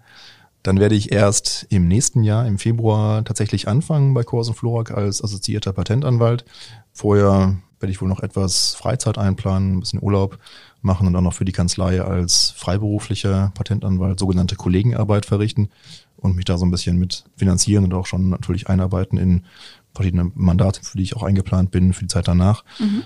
Dann 0.64 0.80
werde 0.80 0.96
ich 0.96 1.12
erst 1.12 1.68
im 1.70 1.88
nächsten 1.88 2.24
Jahr, 2.24 2.48
im 2.48 2.58
Februar, 2.58 3.24
tatsächlich 3.24 3.68
anfangen 3.68 4.16
bei 4.16 4.24
Corsen 4.24 4.56
Florak 4.56 4.90
als 4.90 5.24
assoziierter 5.24 5.74
Patentanwalt. 5.74 6.44
Vorher 6.92 7.58
werde 7.80 7.92
ich 7.92 8.02
wohl 8.02 8.10
noch 8.10 8.22
etwas 8.22 8.76
Freizeit 8.76 9.18
einplanen, 9.18 9.74
ein 9.74 9.80
bisschen 9.80 10.02
Urlaub 10.02 10.40
machen 10.82 11.08
und 11.08 11.16
auch 11.16 11.22
noch 11.22 11.34
für 11.34 11.46
die 11.46 11.52
Kanzlei 11.52 12.02
als 12.02 12.52
freiberuflicher 12.52 13.52
Patentanwalt 13.54 14.20
sogenannte 14.20 14.56
Kollegenarbeit 14.56 15.26
verrichten 15.26 15.70
und 16.18 16.36
mich 16.36 16.46
da 16.46 16.58
so 16.58 16.66
ein 16.66 16.72
bisschen 16.72 16.98
mit 16.98 17.26
finanzieren 17.36 17.84
und 17.84 17.94
auch 17.94 18.06
schon 18.06 18.30
natürlich 18.30 18.70
einarbeiten 18.70 19.18
in 19.18 19.46
verschiedene 19.94 20.32
Mandate, 20.36 20.84
für 20.84 20.98
die 20.98 21.04
ich 21.04 21.16
auch 21.16 21.24
eingeplant 21.24 21.72
bin 21.72 21.94
für 21.94 22.02
die 22.02 22.08
Zeit 22.08 22.28
danach. 22.28 22.64
Mhm. 22.80 23.04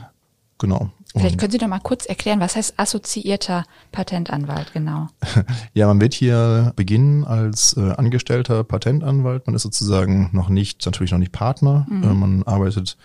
Genau. 0.57 0.91
Vielleicht 1.15 1.39
können 1.39 1.51
Sie 1.51 1.57
doch 1.57 1.67
mal 1.67 1.79
kurz 1.79 2.05
erklären, 2.05 2.39
was 2.39 2.55
heißt 2.55 2.75
assoziierter 2.77 3.65
Patentanwalt 3.91 4.71
genau? 4.71 5.07
ja, 5.73 5.87
man 5.87 5.99
wird 5.99 6.13
hier 6.13 6.71
beginnen 6.75 7.25
als 7.25 7.75
äh, 7.75 7.91
angestellter 7.91 8.63
Patentanwalt. 8.63 9.47
Man 9.47 9.55
ist 9.55 9.63
sozusagen 9.63 10.29
noch 10.31 10.49
nicht, 10.49 10.85
natürlich 10.85 11.11
noch 11.11 11.17
nicht 11.19 11.33
Partner. 11.33 11.85
Mhm. 11.89 12.03
Äh, 12.03 12.13
man 12.13 12.43
arbeitet 12.43 12.95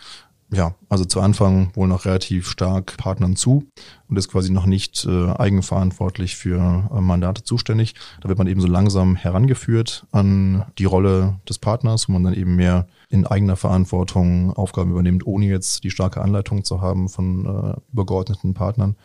ja, 0.52 0.74
also 0.88 1.04
zu 1.04 1.20
Anfang 1.20 1.70
wohl 1.74 1.88
noch 1.88 2.04
relativ 2.04 2.48
stark 2.48 2.96
Partnern 2.98 3.34
zu 3.34 3.64
und 4.08 4.16
ist 4.16 4.30
quasi 4.30 4.52
noch 4.52 4.66
nicht 4.66 5.04
äh, 5.04 5.30
eigenverantwortlich 5.32 6.36
für 6.36 6.88
äh, 6.94 7.00
Mandate 7.00 7.42
zuständig. 7.42 7.94
Da 8.20 8.28
wird 8.28 8.38
man 8.38 8.46
eben 8.46 8.60
so 8.60 8.68
langsam 8.68 9.16
herangeführt 9.16 10.06
an 10.12 10.64
die 10.78 10.84
Rolle 10.84 11.40
des 11.48 11.58
Partners, 11.58 12.08
wo 12.08 12.12
man 12.12 12.22
dann 12.22 12.34
eben 12.34 12.54
mehr 12.54 12.86
in 13.08 13.26
eigener 13.26 13.56
Verantwortung 13.56 14.52
Aufgaben 14.52 14.92
übernimmt, 14.92 15.26
ohne 15.26 15.46
jetzt 15.46 15.82
die 15.82 15.90
starke 15.90 16.20
Anleitung 16.20 16.64
zu 16.64 16.80
haben 16.80 17.08
von 17.08 17.46
äh, 17.46 17.92
übergeordneten 17.92 18.54
Partnern. 18.54 18.96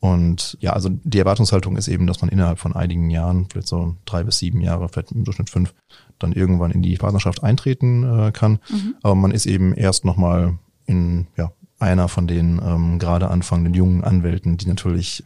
Und 0.00 0.56
ja, 0.60 0.74
also 0.74 0.90
die 0.90 1.18
Erwartungshaltung 1.18 1.76
ist 1.76 1.88
eben, 1.88 2.06
dass 2.06 2.20
man 2.20 2.30
innerhalb 2.30 2.58
von 2.58 2.74
einigen 2.74 3.10
Jahren, 3.10 3.46
vielleicht 3.50 3.66
so 3.66 3.96
drei 4.04 4.22
bis 4.22 4.38
sieben 4.38 4.60
Jahre, 4.60 4.88
vielleicht 4.88 5.10
im 5.10 5.24
Durchschnitt 5.24 5.50
fünf, 5.50 5.74
dann 6.20 6.32
irgendwann 6.32 6.70
in 6.70 6.82
die 6.82 6.96
Partnerschaft 6.96 7.42
eintreten 7.42 8.04
äh, 8.04 8.32
kann. 8.32 8.60
Mhm. 8.70 8.94
Aber 9.02 9.16
man 9.16 9.32
ist 9.32 9.46
eben 9.46 9.74
erst 9.74 10.04
nochmal 10.04 10.58
in 10.88 11.26
ja, 11.36 11.52
einer 11.78 12.08
von 12.08 12.26
den 12.26 12.60
ähm, 12.64 12.98
gerade 12.98 13.28
anfangenden 13.28 13.74
jungen 13.74 14.02
Anwälten, 14.02 14.56
die 14.56 14.66
natürlich 14.66 15.22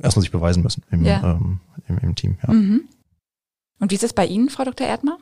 erstmal 0.00 0.22
sich 0.22 0.32
beweisen 0.32 0.62
müssen 0.62 0.82
im, 0.90 1.04
ja. 1.04 1.22
ähm, 1.22 1.60
im, 1.86 1.98
im, 1.98 2.14
Team. 2.14 2.38
Ja. 2.42 2.52
Mhm. 2.52 2.88
Und 3.78 3.90
wie 3.90 3.94
ist 3.94 4.02
es 4.02 4.12
bei 4.12 4.26
Ihnen, 4.26 4.48
Frau 4.48 4.64
Dr. 4.64 4.86
Erdmer? 4.86 5.18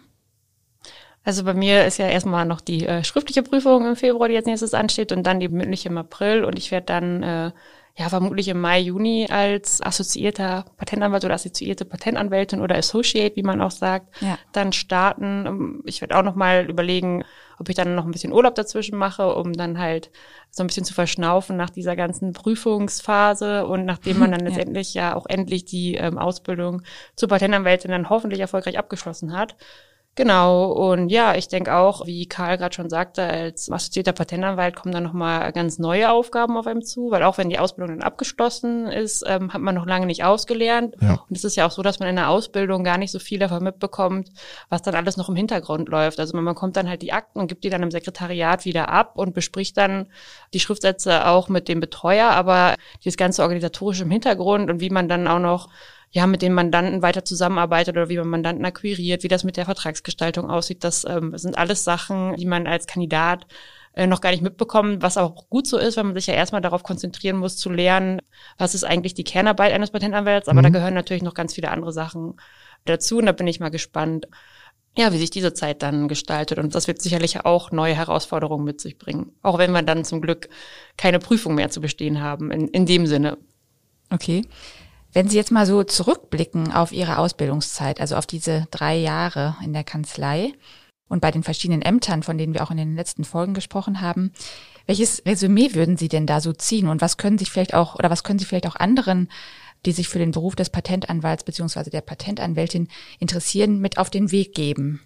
Also 1.24 1.44
bei 1.44 1.54
mir 1.54 1.84
ist 1.84 1.98
ja 1.98 2.08
erstmal 2.08 2.46
noch 2.46 2.60
die 2.60 2.86
äh, 2.86 3.04
schriftliche 3.04 3.42
Prüfung 3.42 3.86
im 3.86 3.96
Februar, 3.96 4.28
die 4.28 4.34
jetzt 4.34 4.46
nächstes 4.46 4.74
ansteht, 4.74 5.12
und 5.12 5.24
dann 5.24 5.40
die 5.40 5.48
mündliche 5.48 5.88
im 5.88 5.98
April. 5.98 6.44
Und 6.44 6.58
ich 6.58 6.70
werde 6.70 6.86
dann 6.86 7.22
äh, 7.22 7.52
ja, 7.94 8.08
vermutlich 8.08 8.48
im 8.48 8.60
Mai, 8.60 8.80
Juni 8.80 9.26
als 9.28 9.82
assoziierter 9.82 10.64
Patentanwalt 10.78 11.26
oder 11.26 11.34
assoziierte 11.34 11.84
Patentanwältin 11.84 12.62
oder 12.62 12.76
Associate, 12.76 13.36
wie 13.36 13.42
man 13.42 13.60
auch 13.60 13.70
sagt, 13.70 14.08
ja. 14.22 14.38
dann 14.52 14.72
starten. 14.72 15.44
Ähm, 15.46 15.82
ich 15.84 16.00
werde 16.00 16.16
auch 16.16 16.22
noch 16.22 16.34
mal 16.34 16.68
überlegen, 16.70 17.22
ob 17.58 17.68
ich 17.68 17.76
dann 17.76 17.94
noch 17.94 18.06
ein 18.06 18.10
bisschen 18.10 18.32
Urlaub 18.32 18.54
dazwischen 18.54 18.96
mache, 18.96 19.34
um 19.34 19.52
dann 19.52 19.78
halt 19.78 20.10
so 20.50 20.62
ein 20.62 20.68
bisschen 20.68 20.84
zu 20.84 20.94
verschnaufen 20.94 21.56
nach 21.58 21.68
dieser 21.68 21.94
ganzen 21.94 22.32
Prüfungsphase 22.32 23.66
und 23.66 23.84
nachdem 23.84 24.18
man 24.18 24.32
dann 24.32 24.40
ja. 24.44 24.48
letztendlich 24.48 24.94
ja 24.94 25.14
auch 25.14 25.26
endlich 25.28 25.66
die 25.66 25.94
ähm, 25.96 26.16
Ausbildung 26.16 26.82
zur 27.14 27.28
Patentanwältin 27.28 27.90
dann 27.90 28.08
hoffentlich 28.08 28.40
erfolgreich 28.40 28.78
abgeschlossen 28.78 29.36
hat. 29.36 29.54
Genau, 30.14 30.70
und 30.70 31.08
ja, 31.08 31.36
ich 31.36 31.48
denke 31.48 31.74
auch, 31.74 32.06
wie 32.06 32.26
Karl 32.26 32.58
gerade 32.58 32.74
schon 32.74 32.90
sagte, 32.90 33.22
als 33.22 33.70
assoziierter 33.70 34.12
Patentanwalt 34.12 34.76
kommen 34.76 34.92
dann 34.92 35.04
nochmal 35.04 35.50
ganz 35.52 35.78
neue 35.78 36.10
Aufgaben 36.10 36.58
auf 36.58 36.66
einem 36.66 36.82
zu, 36.82 37.10
weil 37.10 37.22
auch 37.22 37.38
wenn 37.38 37.48
die 37.48 37.58
Ausbildung 37.58 37.96
dann 37.96 38.06
abgeschlossen 38.06 38.88
ist, 38.88 39.24
ähm, 39.26 39.54
hat 39.54 39.62
man 39.62 39.74
noch 39.74 39.86
lange 39.86 40.04
nicht 40.04 40.22
ausgelernt. 40.22 40.96
Ja. 41.00 41.24
Und 41.30 41.34
es 41.34 41.44
ist 41.44 41.56
ja 41.56 41.66
auch 41.66 41.70
so, 41.70 41.80
dass 41.80 41.98
man 41.98 42.10
in 42.10 42.16
der 42.16 42.28
Ausbildung 42.28 42.84
gar 42.84 42.98
nicht 42.98 43.10
so 43.10 43.18
viel 43.18 43.38
davon 43.38 43.64
mitbekommt, 43.64 44.30
was 44.68 44.82
dann 44.82 44.94
alles 44.94 45.16
noch 45.16 45.30
im 45.30 45.36
Hintergrund 45.36 45.88
läuft. 45.88 46.20
Also 46.20 46.36
man 46.36 46.44
bekommt 46.44 46.76
dann 46.76 46.90
halt 46.90 47.00
die 47.00 47.14
Akten 47.14 47.38
und 47.38 47.46
gibt 47.46 47.64
die 47.64 47.70
dann 47.70 47.82
im 47.82 47.90
Sekretariat 47.90 48.66
wieder 48.66 48.90
ab 48.90 49.12
und 49.16 49.32
bespricht 49.32 49.78
dann 49.78 50.08
die 50.52 50.60
Schriftsätze 50.60 51.26
auch 51.26 51.48
mit 51.48 51.68
dem 51.68 51.80
Betreuer, 51.80 52.28
aber 52.28 52.74
dieses 53.02 53.16
ganze 53.16 53.40
organisatorische 53.42 54.02
im 54.02 54.10
Hintergrund 54.10 54.70
und 54.70 54.80
wie 54.80 54.90
man 54.90 55.08
dann 55.08 55.26
auch 55.26 55.38
noch 55.38 55.70
ja, 56.12 56.26
mit 56.26 56.42
den 56.42 56.52
Mandanten 56.52 57.00
weiter 57.00 57.24
zusammenarbeitet 57.24 57.96
oder 57.96 58.10
wie 58.10 58.18
man 58.18 58.28
Mandanten 58.28 58.64
akquiriert, 58.66 59.22
wie 59.22 59.28
das 59.28 59.44
mit 59.44 59.56
der 59.56 59.64
Vertragsgestaltung 59.64 60.50
aussieht. 60.50 60.84
Das 60.84 61.04
ähm, 61.08 61.36
sind 61.36 61.56
alles 61.56 61.84
Sachen, 61.84 62.36
die 62.36 62.44
man 62.44 62.66
als 62.66 62.86
Kandidat 62.86 63.46
äh, 63.94 64.06
noch 64.06 64.20
gar 64.20 64.30
nicht 64.30 64.42
mitbekommt, 64.42 65.02
was 65.02 65.16
auch 65.16 65.48
gut 65.48 65.66
so 65.66 65.78
ist, 65.78 65.96
weil 65.96 66.04
man 66.04 66.14
sich 66.14 66.26
ja 66.26 66.34
erstmal 66.34 66.60
darauf 66.60 66.82
konzentrieren 66.82 67.38
muss, 67.38 67.56
zu 67.56 67.70
lernen, 67.70 68.20
was 68.58 68.74
ist 68.74 68.84
eigentlich 68.84 69.14
die 69.14 69.24
Kernarbeit 69.24 69.72
eines 69.72 69.90
Patentanwalts. 69.90 70.48
Aber 70.48 70.60
mhm. 70.60 70.64
da 70.64 70.68
gehören 70.68 70.94
natürlich 70.94 71.22
noch 71.22 71.34
ganz 71.34 71.54
viele 71.54 71.70
andere 71.70 71.92
Sachen 71.92 72.34
dazu 72.84 73.16
und 73.18 73.26
da 73.26 73.32
bin 73.32 73.46
ich 73.46 73.58
mal 73.58 73.70
gespannt, 73.70 74.28
ja, 74.96 75.14
wie 75.14 75.18
sich 75.18 75.30
diese 75.30 75.54
Zeit 75.54 75.82
dann 75.82 76.08
gestaltet. 76.08 76.58
Und 76.58 76.74
das 76.74 76.88
wird 76.88 77.00
sicherlich 77.00 77.46
auch 77.46 77.70
neue 77.70 77.94
Herausforderungen 77.94 78.64
mit 78.64 78.82
sich 78.82 78.98
bringen. 78.98 79.32
Auch 79.40 79.56
wenn 79.56 79.72
wir 79.72 79.80
dann 79.80 80.04
zum 80.04 80.20
Glück 80.20 80.50
keine 80.98 81.18
Prüfung 81.18 81.54
mehr 81.54 81.70
zu 81.70 81.80
bestehen 81.80 82.20
haben, 82.20 82.50
in, 82.50 82.68
in 82.68 82.84
dem 82.84 83.06
Sinne. 83.06 83.38
Okay. 84.10 84.42
Wenn 85.12 85.28
Sie 85.28 85.36
jetzt 85.36 85.50
mal 85.50 85.66
so 85.66 85.84
zurückblicken 85.84 86.72
auf 86.72 86.90
Ihre 86.90 87.18
Ausbildungszeit, 87.18 88.00
also 88.00 88.16
auf 88.16 88.26
diese 88.26 88.66
drei 88.70 88.96
Jahre 88.96 89.56
in 89.62 89.74
der 89.74 89.84
Kanzlei 89.84 90.54
und 91.08 91.20
bei 91.20 91.30
den 91.30 91.42
verschiedenen 91.42 91.82
Ämtern, 91.82 92.22
von 92.22 92.38
denen 92.38 92.54
wir 92.54 92.62
auch 92.62 92.70
in 92.70 92.78
den 92.78 92.96
letzten 92.96 93.24
Folgen 93.24 93.52
gesprochen 93.52 94.00
haben, 94.00 94.32
welches 94.86 95.22
Resümee 95.26 95.74
würden 95.74 95.98
Sie 95.98 96.08
denn 96.08 96.26
da 96.26 96.40
so 96.40 96.54
ziehen 96.54 96.88
und 96.88 97.02
was 97.02 97.18
können 97.18 97.36
sich 97.36 97.50
vielleicht 97.50 97.74
auch 97.74 97.94
oder 97.96 98.08
was 98.08 98.24
können 98.24 98.38
Sie 98.38 98.46
vielleicht 98.46 98.66
auch 98.66 98.76
anderen, 98.76 99.28
die 99.84 99.92
sich 99.92 100.08
für 100.08 100.18
den 100.18 100.30
Beruf 100.30 100.56
des 100.56 100.70
Patentanwalts 100.70 101.44
beziehungsweise 101.44 101.90
der 101.90 102.00
Patentanwältin 102.00 102.88
interessieren, 103.18 103.80
mit 103.80 103.98
auf 103.98 104.08
den 104.08 104.32
Weg 104.32 104.54
geben? 104.54 105.02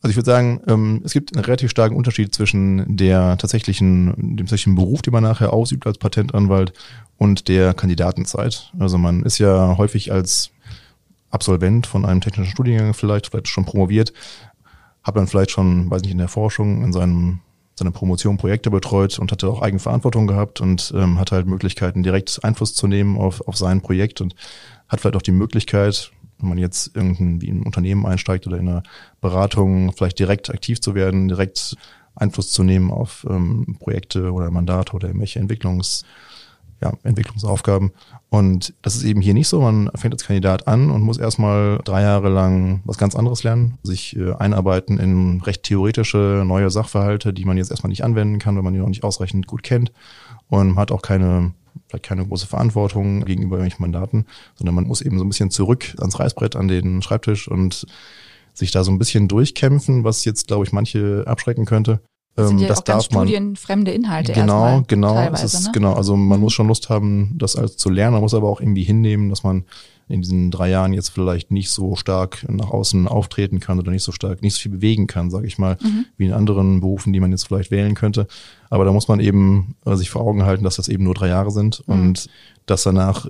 Also 0.00 0.10
ich 0.10 0.16
würde 0.16 0.30
sagen, 0.30 0.60
ähm, 0.68 1.02
es 1.04 1.12
gibt 1.12 1.34
einen 1.34 1.44
relativ 1.44 1.70
starken 1.70 1.96
Unterschied 1.96 2.32
zwischen 2.34 2.96
der 2.96 3.36
tatsächlichen, 3.36 4.14
dem 4.16 4.36
tatsächlichen 4.46 4.76
Beruf, 4.76 5.02
den 5.02 5.12
man 5.12 5.24
nachher 5.24 5.52
ausübt 5.52 5.86
als 5.86 5.98
Patentanwalt 5.98 6.72
und 7.16 7.48
der 7.48 7.74
Kandidatenzeit. 7.74 8.72
Also 8.78 8.96
man 8.96 9.24
ist 9.24 9.38
ja 9.38 9.76
häufig 9.76 10.12
als 10.12 10.50
Absolvent 11.30 11.86
von 11.86 12.06
einem 12.06 12.20
technischen 12.20 12.50
Studiengang 12.50 12.94
vielleicht, 12.94 13.26
vielleicht 13.26 13.48
schon 13.48 13.64
promoviert, 13.64 14.12
hat 15.02 15.16
dann 15.16 15.26
vielleicht 15.26 15.50
schon, 15.50 15.90
weiß 15.90 16.02
nicht, 16.02 16.12
in 16.12 16.18
der 16.18 16.28
Forschung, 16.28 16.82
in 16.82 16.92
seinem 16.92 17.40
seine 17.78 17.92
Promotion 17.92 18.36
Projekte 18.36 18.70
betreut 18.70 19.18
und 19.18 19.30
hatte 19.32 19.48
auch 19.48 19.62
Eigenverantwortung 19.62 20.26
gehabt 20.26 20.60
und 20.60 20.92
ähm, 20.96 21.18
hatte 21.18 21.36
halt 21.36 21.46
Möglichkeiten, 21.46 22.02
direkt 22.02 22.40
Einfluss 22.42 22.74
zu 22.74 22.88
nehmen 22.88 23.16
auf, 23.16 23.46
auf 23.46 23.56
sein 23.56 23.80
Projekt 23.80 24.20
und 24.20 24.34
hat 24.88 25.00
vielleicht 25.00 25.16
auch 25.16 25.22
die 25.22 25.32
Möglichkeit, 25.32 26.10
wenn 26.38 26.48
man 26.48 26.58
jetzt 26.58 26.92
irgendwie 26.94 27.48
in 27.48 27.60
ein 27.60 27.66
Unternehmen 27.66 28.06
einsteigt 28.06 28.46
oder 28.46 28.58
in 28.58 28.68
einer 28.68 28.82
Beratung, 29.20 29.92
vielleicht 29.92 30.18
direkt 30.18 30.50
aktiv 30.50 30.80
zu 30.80 30.94
werden, 30.94 31.28
direkt 31.28 31.76
Einfluss 32.14 32.50
zu 32.50 32.62
nehmen 32.62 32.90
auf 32.90 33.26
ähm, 33.28 33.76
Projekte 33.78 34.32
oder 34.32 34.50
Mandate 34.50 34.92
oder 34.92 35.08
irgendwelche 35.08 35.40
Entwicklungs- 35.40 36.04
ja, 36.80 36.92
Entwicklungsaufgaben. 37.02 37.90
Und 38.30 38.74
das 38.82 38.94
ist 38.94 39.04
eben 39.04 39.20
hier 39.20 39.34
nicht 39.34 39.48
so. 39.48 39.60
Man 39.60 39.90
fängt 39.94 40.14
als 40.14 40.24
Kandidat 40.24 40.68
an 40.68 40.90
und 40.90 41.02
muss 41.02 41.18
erstmal 41.18 41.80
drei 41.84 42.02
Jahre 42.02 42.28
lang 42.28 42.82
was 42.84 42.98
ganz 42.98 43.16
anderes 43.16 43.42
lernen, 43.42 43.78
sich 43.82 44.16
äh, 44.16 44.34
einarbeiten 44.34 44.98
in 44.98 45.40
recht 45.40 45.64
theoretische 45.64 46.44
neue 46.46 46.70
Sachverhalte, 46.70 47.32
die 47.32 47.44
man 47.44 47.56
jetzt 47.56 47.70
erstmal 47.70 47.88
nicht 47.88 48.04
anwenden 48.04 48.38
kann, 48.38 48.56
wenn 48.56 48.64
man 48.64 48.74
die 48.74 48.80
noch 48.80 48.88
nicht 48.88 49.04
ausreichend 49.04 49.46
gut 49.46 49.62
kennt. 49.62 49.92
Und 50.48 50.76
hat 50.76 50.92
auch 50.92 51.02
keine, 51.02 51.52
vielleicht 51.86 52.04
keine 52.04 52.26
große 52.26 52.46
Verantwortung 52.46 53.24
gegenüber 53.24 53.56
irgendwelchen 53.56 53.82
Mandaten, 53.82 54.26
sondern 54.54 54.74
man 54.74 54.84
muss 54.84 55.00
eben 55.02 55.18
so 55.18 55.24
ein 55.24 55.28
bisschen 55.28 55.50
zurück 55.50 55.94
ans 55.98 56.18
Reißbrett, 56.18 56.56
an 56.56 56.68
den 56.68 57.02
Schreibtisch 57.02 57.48
und 57.48 57.86
sich 58.54 58.70
da 58.70 58.84
so 58.84 58.90
ein 58.90 58.98
bisschen 58.98 59.28
durchkämpfen, 59.28 60.04
was 60.04 60.24
jetzt, 60.24 60.48
glaube 60.48 60.64
ich, 60.64 60.72
manche 60.72 61.24
abschrecken 61.26 61.64
könnte. 61.64 62.00
Das 62.34 62.48
sind 62.48 62.58
ähm, 62.58 62.62
ja 62.62 62.68
das 62.68 62.80
auch 62.80 62.84
ganz 62.84 63.04
studienfremde 63.06 63.90
Inhalte 63.90 64.32
Genau, 64.32 64.64
erstmal, 64.64 64.82
genau. 64.86 65.32
Ist, 65.32 65.64
ne? 65.64 65.70
Genau, 65.72 65.92
also 65.94 66.16
man 66.16 66.40
muss 66.40 66.52
schon 66.52 66.68
Lust 66.68 66.88
haben, 66.88 67.34
das 67.36 67.56
alles 67.56 67.76
zu 67.76 67.90
lernen. 67.90 68.12
Man 68.12 68.22
muss 68.22 68.34
aber 68.34 68.48
auch 68.48 68.60
irgendwie 68.60 68.84
hinnehmen, 68.84 69.28
dass 69.28 69.42
man 69.42 69.64
in 70.08 70.22
diesen 70.22 70.50
drei 70.50 70.70
Jahren 70.70 70.92
jetzt 70.92 71.10
vielleicht 71.10 71.50
nicht 71.50 71.70
so 71.70 71.96
stark 71.96 72.46
nach 72.48 72.70
außen 72.70 73.06
auftreten 73.06 73.60
kann 73.60 73.78
oder 73.78 73.90
nicht 73.90 74.02
so 74.02 74.12
stark, 74.12 74.42
nicht 74.42 74.54
so 74.54 74.60
viel 74.60 74.72
bewegen 74.72 75.06
kann, 75.06 75.30
sage 75.30 75.46
ich 75.46 75.58
mal, 75.58 75.76
mhm. 75.82 76.06
wie 76.16 76.26
in 76.26 76.32
anderen 76.32 76.80
Berufen, 76.80 77.12
die 77.12 77.20
man 77.20 77.30
jetzt 77.30 77.46
vielleicht 77.46 77.70
wählen 77.70 77.94
könnte. 77.94 78.26
Aber 78.70 78.84
da 78.84 78.92
muss 78.92 79.08
man 79.08 79.20
eben 79.20 79.76
äh, 79.84 79.96
sich 79.96 80.10
vor 80.10 80.22
Augen 80.22 80.44
halten, 80.44 80.64
dass 80.64 80.76
das 80.76 80.88
eben 80.88 81.04
nur 81.04 81.14
drei 81.14 81.28
Jahre 81.28 81.50
sind 81.50 81.86
mhm. 81.86 81.94
und 81.94 82.30
dass 82.66 82.82
danach 82.82 83.26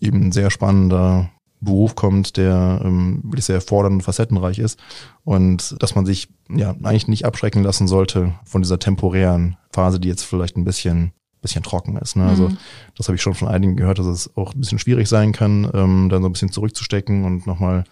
eben 0.00 0.26
ein 0.26 0.32
sehr 0.32 0.50
spannender 0.50 1.30
Beruf 1.60 1.94
kommt, 1.94 2.36
der 2.36 2.80
ähm, 2.84 3.20
wirklich 3.22 3.44
sehr 3.44 3.60
fordernd 3.60 3.96
und 3.96 4.02
facettenreich 4.02 4.58
ist 4.58 4.78
und 5.24 5.76
dass 5.82 5.94
man 5.94 6.06
sich 6.06 6.28
ja 6.48 6.70
eigentlich 6.70 7.08
nicht 7.08 7.26
abschrecken 7.26 7.62
lassen 7.62 7.86
sollte 7.86 8.32
von 8.44 8.62
dieser 8.62 8.78
temporären 8.78 9.56
Phase, 9.70 10.00
die 10.00 10.08
jetzt 10.08 10.24
vielleicht 10.24 10.56
ein 10.56 10.64
bisschen 10.64 11.12
bisschen 11.40 11.62
trocken 11.62 11.96
ist. 11.96 12.16
Ne? 12.16 12.24
Also 12.24 12.48
mhm. 12.48 12.58
das 12.96 13.08
habe 13.08 13.16
ich 13.16 13.22
schon 13.22 13.34
von 13.34 13.48
einigen 13.48 13.76
gehört, 13.76 13.98
dass 13.98 14.06
es 14.06 14.36
auch 14.36 14.54
ein 14.54 14.60
bisschen 14.60 14.78
schwierig 14.78 15.08
sein 15.08 15.32
kann, 15.32 15.70
ähm, 15.74 16.08
dann 16.08 16.22
so 16.22 16.28
ein 16.28 16.32
bisschen 16.32 16.52
zurückzustecken 16.52 17.24
und 17.24 17.46
nochmal 17.46 17.84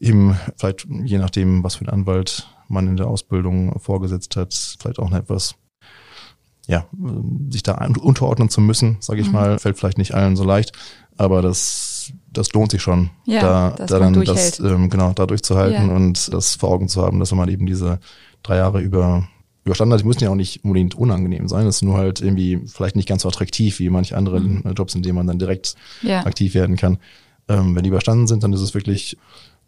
eben 0.00 0.36
vielleicht 0.56 0.86
je 1.04 1.18
nachdem, 1.18 1.64
was 1.64 1.76
für 1.76 1.86
einen 1.86 2.00
Anwalt 2.00 2.48
man 2.68 2.88
in 2.88 2.96
der 2.96 3.08
Ausbildung 3.08 3.78
vorgesetzt 3.78 4.36
hat, 4.36 4.54
vielleicht 4.80 4.98
auch 4.98 5.12
etwas 5.12 5.54
ja, 6.66 6.86
sich 7.50 7.62
da 7.62 7.74
unterordnen 8.00 8.48
zu 8.48 8.60
müssen, 8.60 8.96
sage 9.00 9.20
ich 9.20 9.26
mhm. 9.26 9.34
mal, 9.34 9.58
fällt 9.58 9.78
vielleicht 9.78 9.98
nicht 9.98 10.14
allen 10.14 10.34
so 10.34 10.44
leicht, 10.44 10.72
aber 11.16 11.42
das 11.42 12.12
das 12.32 12.52
lohnt 12.52 12.70
sich 12.70 12.82
schon, 12.82 13.10
ja, 13.24 13.40
da, 13.40 13.86
da 13.86 13.98
dann 13.98 14.24
das 14.24 14.58
ähm, 14.60 14.90
genau 14.90 15.12
da 15.12 15.26
durchzuhalten 15.26 15.88
ja. 15.88 15.94
und 15.94 16.32
das 16.32 16.56
vor 16.56 16.70
Augen 16.70 16.88
zu 16.88 17.02
haben, 17.02 17.20
dass 17.20 17.32
man 17.32 17.48
eben 17.48 17.66
diese 17.66 18.00
drei 18.42 18.56
Jahre 18.56 18.80
über 18.80 19.28
überstanden 19.64 19.94
hat. 19.94 20.00
Die 20.00 20.06
müssen 20.06 20.24
ja 20.24 20.30
auch 20.30 20.34
nicht 20.34 20.64
unbedingt 20.64 20.94
unangenehm 20.94 21.48
sein. 21.48 21.64
Das 21.64 21.76
ist 21.76 21.82
nur 21.82 21.96
halt 21.96 22.20
irgendwie 22.20 22.60
vielleicht 22.66 22.96
nicht 22.96 23.08
ganz 23.08 23.22
so 23.22 23.28
attraktiv 23.28 23.78
wie 23.78 23.90
manche 23.90 24.16
andere 24.16 24.40
mhm. 24.40 24.62
Jobs, 24.76 24.94
in 24.94 25.02
denen 25.02 25.16
man 25.16 25.26
dann 25.26 25.38
direkt 25.38 25.74
ja. 26.02 26.24
aktiv 26.24 26.54
werden 26.54 26.76
kann. 26.76 26.98
Ähm, 27.48 27.74
wenn 27.74 27.82
die 27.82 27.88
überstanden 27.88 28.26
sind, 28.26 28.42
dann 28.42 28.52
ist 28.52 28.60
es 28.60 28.74
wirklich 28.74 29.16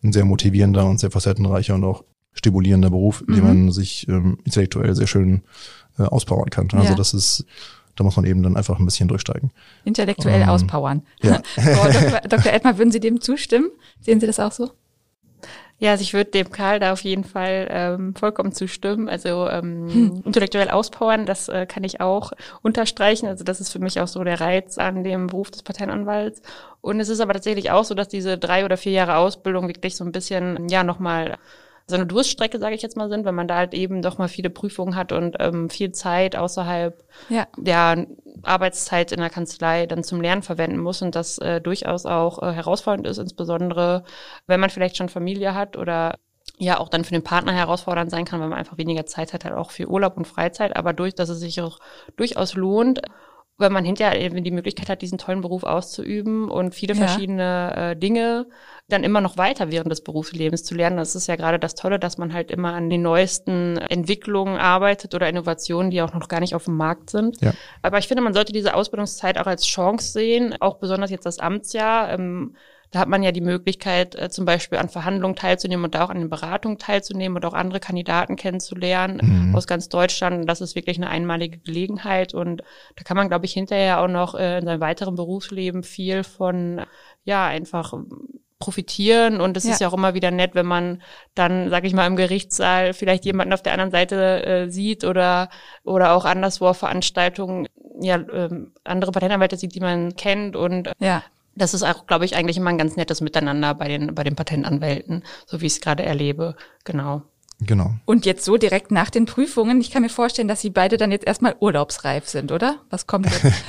ein 0.03 0.12
sehr 0.12 0.25
motivierender 0.25 0.85
und 0.87 1.00
sehr 1.00 1.11
facettenreicher 1.11 1.75
und 1.75 1.85
auch 1.85 2.05
stimulierender 2.33 2.91
Beruf, 2.91 3.25
in 3.26 3.35
dem 3.35 3.45
mhm. 3.45 3.65
man 3.65 3.73
sich 3.73 4.07
ähm, 4.09 4.38
intellektuell 4.45 4.95
sehr 4.95 5.07
schön 5.07 5.43
äh, 5.99 6.03
auspowern 6.03 6.50
kann. 6.50 6.69
Also 6.73 6.95
das 6.95 7.15
ist 7.15 7.47
da 7.97 8.05
muss 8.05 8.17
man 8.17 8.26
eben 8.26 8.43
dann 8.43 8.57
einfach 8.57 8.79
ein 8.79 8.85
bisschen 8.85 9.09
durchsteigen. 9.09 9.50
Intellektuell 9.85 10.43
ähm, 10.43 10.49
auspowern. 10.49 11.03
Ja. 11.23 11.41
Frau 11.57 11.91
Dr. 11.91 12.21
Dr. 12.29 12.53
Edmar, 12.53 12.79
würden 12.79 12.93
Sie 12.93 13.00
dem 13.00 13.21
zustimmen? 13.21 13.71
Sehen 14.00 14.21
Sie 14.21 14.26
das 14.26 14.38
auch 14.38 14.53
so? 14.53 14.71
Ja, 15.78 15.90
also 15.90 16.02
ich 16.02 16.14
würde 16.14 16.30
dem 16.30 16.50
Karl 16.50 16.80
da 16.80 16.92
auf 16.92 17.02
jeden 17.02 17.25
Fall 17.25 17.68
ähm, 17.71 18.14
vollkommen 18.14 18.52
zustimmen. 18.52 19.11
Also 19.11 19.49
ähm, 19.49 19.88
hm. 19.92 20.23
intellektuell 20.25 20.71
auspowern, 20.71 21.26
das 21.26 21.49
äh, 21.49 21.66
kann 21.66 21.85
ich 21.85 22.00
auch 22.00 22.33
unterstreichen. 22.62 23.26
Also 23.26 23.45
das 23.45 23.61
ist 23.61 23.73
für 23.73 23.78
mich 23.78 24.00
auch 24.00 24.09
so 24.09 24.25
der 24.25 24.40
Reiz 24.40 24.78
an 24.78 25.04
dem 25.04 25.26
Beruf 25.26 25.50
des 25.50 25.62
Patentanwalts. 25.62 26.40
Und 26.80 26.99
es 27.00 27.11
ist 27.11 27.21
aber 27.21 27.35
tatsächlich 27.35 27.71
auch 27.71 27.85
so, 27.85 27.95
dass 27.95 28.09
diese 28.09 28.38
drei 28.38 28.64
oder 28.64 28.78
vier 28.78 28.92
Jahre 28.92 29.16
Ausbildung 29.16 29.68
wirklich 29.68 29.97
so 29.97 30.04
ein 30.04 30.12
bisschen, 30.12 30.68
ja, 30.71 30.83
nochmal 30.83 31.37
so 31.88 31.95
eine 31.95 32.07
Durststrecke, 32.07 32.59
sage 32.59 32.75
ich 32.75 32.83
jetzt 32.83 32.97
mal, 32.97 33.09
sind, 33.09 33.25
wenn 33.25 33.35
man 33.35 33.47
da 33.47 33.57
halt 33.57 33.73
eben 33.73 34.02
doch 34.02 34.19
mal 34.19 34.28
viele 34.28 34.50
Prüfungen 34.50 34.97
hat 34.97 35.12
und 35.12 35.37
ähm, 35.38 35.71
viel 35.71 35.93
Zeit 35.93 36.35
außerhalb 36.35 37.05
ja. 37.28 37.47
der 37.57 38.07
Arbeitszeit 38.43 39.12
in 39.12 39.21
der 39.21 39.31
Kanzlei 39.31 39.87
dann 39.87 40.02
zum 40.02 40.21
Lernen 40.21 40.43
verwenden 40.43 40.78
muss 40.78 41.00
und 41.02 41.14
das 41.14 41.38
äh, 41.38 41.61
durchaus 41.61 42.05
auch 42.05 42.43
äh, 42.43 42.52
herausfordernd 42.52 43.07
ist, 43.07 43.19
insbesondere 43.19 44.02
wenn 44.47 44.61
man 44.61 44.71
vielleicht 44.71 44.97
schon 44.97 45.09
Familie 45.09 45.55
hat 45.55 45.76
oder 45.76 46.19
ja 46.59 46.78
auch 46.78 46.88
dann 46.88 47.05
für 47.05 47.12
den 47.12 47.23
Partner 47.25 47.52
herausfordernd 47.52 48.11
sein 48.11 48.25
kann, 48.25 48.40
weil 48.40 48.49
man 48.49 48.59
einfach 48.59 48.78
weniger 48.78 49.07
Zeit 49.07 49.33
hat, 49.33 49.45
halt 49.45 49.55
auch 49.55 49.71
für 49.71 49.88
Urlaub 49.88 50.16
und 50.16 50.26
Freizeit, 50.26 50.75
aber 50.76 50.93
durch, 50.93 51.14
dass 51.14 51.28
es 51.28 51.38
sich 51.38 51.61
auch 51.61 51.78
durchaus 52.16 52.55
lohnt 52.55 53.00
weil 53.58 53.70
man 53.70 53.84
hinterher 53.84 54.20
eben 54.20 54.44
die 54.44 54.50
Möglichkeit 54.50 54.88
hat, 54.90 55.02
diesen 55.02 55.18
tollen 55.18 55.40
Beruf 55.40 55.62
auszuüben 55.64 56.50
und 56.50 56.75
viele 56.75 56.94
Ja. 56.94 57.06
verschiedene 57.06 57.75
äh, 57.92 57.96
Dinge 57.96 58.46
dann 58.88 59.02
immer 59.02 59.20
noch 59.20 59.36
weiter 59.38 59.70
während 59.70 59.90
des 59.90 60.02
Berufslebens 60.02 60.62
zu 60.62 60.75
lernen. 60.75 60.98
Das 60.98 61.14
ist 61.16 61.26
ja 61.26 61.36
gerade 61.36 61.58
das 61.58 61.75
Tolle, 61.75 61.98
dass 61.98 62.18
man 62.18 62.32
halt 62.32 62.50
immer 62.50 62.75
an 62.75 62.90
den 62.90 63.02
neuesten 63.02 63.78
Entwicklungen 63.78 64.58
arbeitet 64.58 65.14
oder 65.14 65.28
Innovationen, 65.28 65.90
die 65.90 66.02
auch 66.02 66.12
noch 66.12 66.28
gar 66.28 66.40
nicht 66.40 66.54
auf 66.54 66.64
dem 66.66 66.76
Markt 66.76 67.10
sind. 67.10 67.40
Ja. 67.40 67.52
Aber 67.82 67.98
ich 67.98 68.08
finde, 68.08 68.22
man 68.22 68.34
sollte 68.34 68.52
diese 68.52 68.75
Ausbildungszeit 68.75 69.38
auch 69.38 69.46
als 69.46 69.64
Chance 69.64 70.12
sehen, 70.12 70.54
auch 70.60 70.78
besonders 70.78 71.10
jetzt 71.10 71.26
das 71.26 71.38
Amtsjahr. 71.38 72.12
Ähm, 72.12 72.54
da 72.90 73.00
hat 73.00 73.09
man 73.09 73.23
ja 73.23 73.33
die 73.33 73.40
Möglichkeit, 73.40 74.14
äh, 74.14 74.31
zum 74.31 74.45
Beispiel 74.45 74.78
an 74.78 74.88
Verhandlungen 74.88 75.37
teilzunehmen 75.37 75.85
und 75.85 75.97
auch 75.97 76.11
an 76.11 76.19
den 76.19 76.31
Beratungen 76.31 76.78
teilzunehmen 76.78 77.37
und 77.37 77.45
auch 77.45 77.55
andere 77.55 77.81
Kandidaten 77.81 78.37
kennenzulernen 78.37 79.21
aus 79.55 79.66
ganz 79.66 79.88
Deutschland. 79.88 80.40
Und 80.40 80.47
das 80.47 80.61
ist 80.61 80.75
wirklich 80.76 80.97
eine 80.97 81.09
einmalige 81.11 81.59
Gelegenheit. 81.59 82.35
Und 82.35 82.62
da 82.97 83.02
kann 83.05 83.16
man, 83.16 83.28
glaube 83.28 83.45
ich, 83.47 83.52
hinterher 83.52 84.00
auch 84.00 84.09
noch 84.09 84.35
äh, 84.35 84.59
in 84.59 84.64
seinem 84.64 84.81
weiteren 84.81 85.14
Berufsleben 85.16 85.83
viel 85.83 86.23
von, 86.25 86.83
ja, 87.25 87.45
einfach 87.47 87.93
profitieren 88.59 89.40
und 89.40 89.57
es 89.57 89.64
Ja. 89.64 89.73
ist 89.73 89.81
ja 89.81 89.88
auch 89.88 89.93
immer 89.93 90.14
wieder 90.14 90.31
nett, 90.31 90.55
wenn 90.55 90.64
man 90.66 91.02
dann, 91.35 91.69
sag 91.69 91.85
ich 91.85 91.93
mal, 91.93 92.07
im 92.07 92.16
Gerichtssaal 92.16 92.95
vielleicht 92.95 93.26
jemanden 93.26 93.52
auf 93.52 93.62
der 93.62 93.73
anderen 93.73 93.90
Seite 93.90 94.45
äh, 94.47 94.71
sieht 94.71 95.05
oder 95.05 95.50
oder 95.85 96.14
auch 96.14 96.25
anderswo 96.25 96.69
auf 96.69 96.78
Veranstaltungen 96.78 97.69
ja 98.00 98.16
ähm, 98.33 98.73
andere 98.85 99.12
Patentanwälte 99.12 99.57
sieht, 99.59 99.75
die 99.75 99.81
man 99.81 100.16
kennt 100.16 100.57
und 100.57 100.90
Ja. 100.99 101.23
Das 101.56 101.75
ist 101.75 101.82
auch, 101.82 102.06
glaube 102.06 102.25
ich, 102.25 102.36
eigentlich 102.36 102.56
immer 102.56 102.70
ein 102.70 102.78
ganz 102.78 102.96
nettes 102.96 103.20
Miteinander 103.20 103.75
bei 103.75 103.88
den 103.88 104.14
bei 104.14 104.22
den 104.22 104.36
Patentanwälten, 104.36 105.22
so 105.46 105.60
wie 105.60 105.66
ich 105.66 105.75
es 105.75 105.80
gerade 105.80 106.04
erlebe. 106.04 106.54
Genau. 106.84 107.22
Genau. 107.60 107.94
Und 108.04 108.26
jetzt 108.26 108.44
so 108.44 108.58
direkt 108.58 108.90
nach 108.90 109.08
den 109.08 109.25
Prüfungen, 109.25 109.80
ich 109.80 109.90
kann 109.90 110.02
mir 110.02 110.10
vorstellen, 110.10 110.48
dass 110.48 110.60
Sie 110.60 110.68
beide 110.68 110.98
dann 110.98 111.10
jetzt 111.10 111.26
erstmal 111.26 111.56
urlaubsreif 111.58 112.28
sind, 112.28 112.52
oder? 112.52 112.80
Was 112.90 113.06
kommt 113.06 113.26
jetzt? 113.26 113.54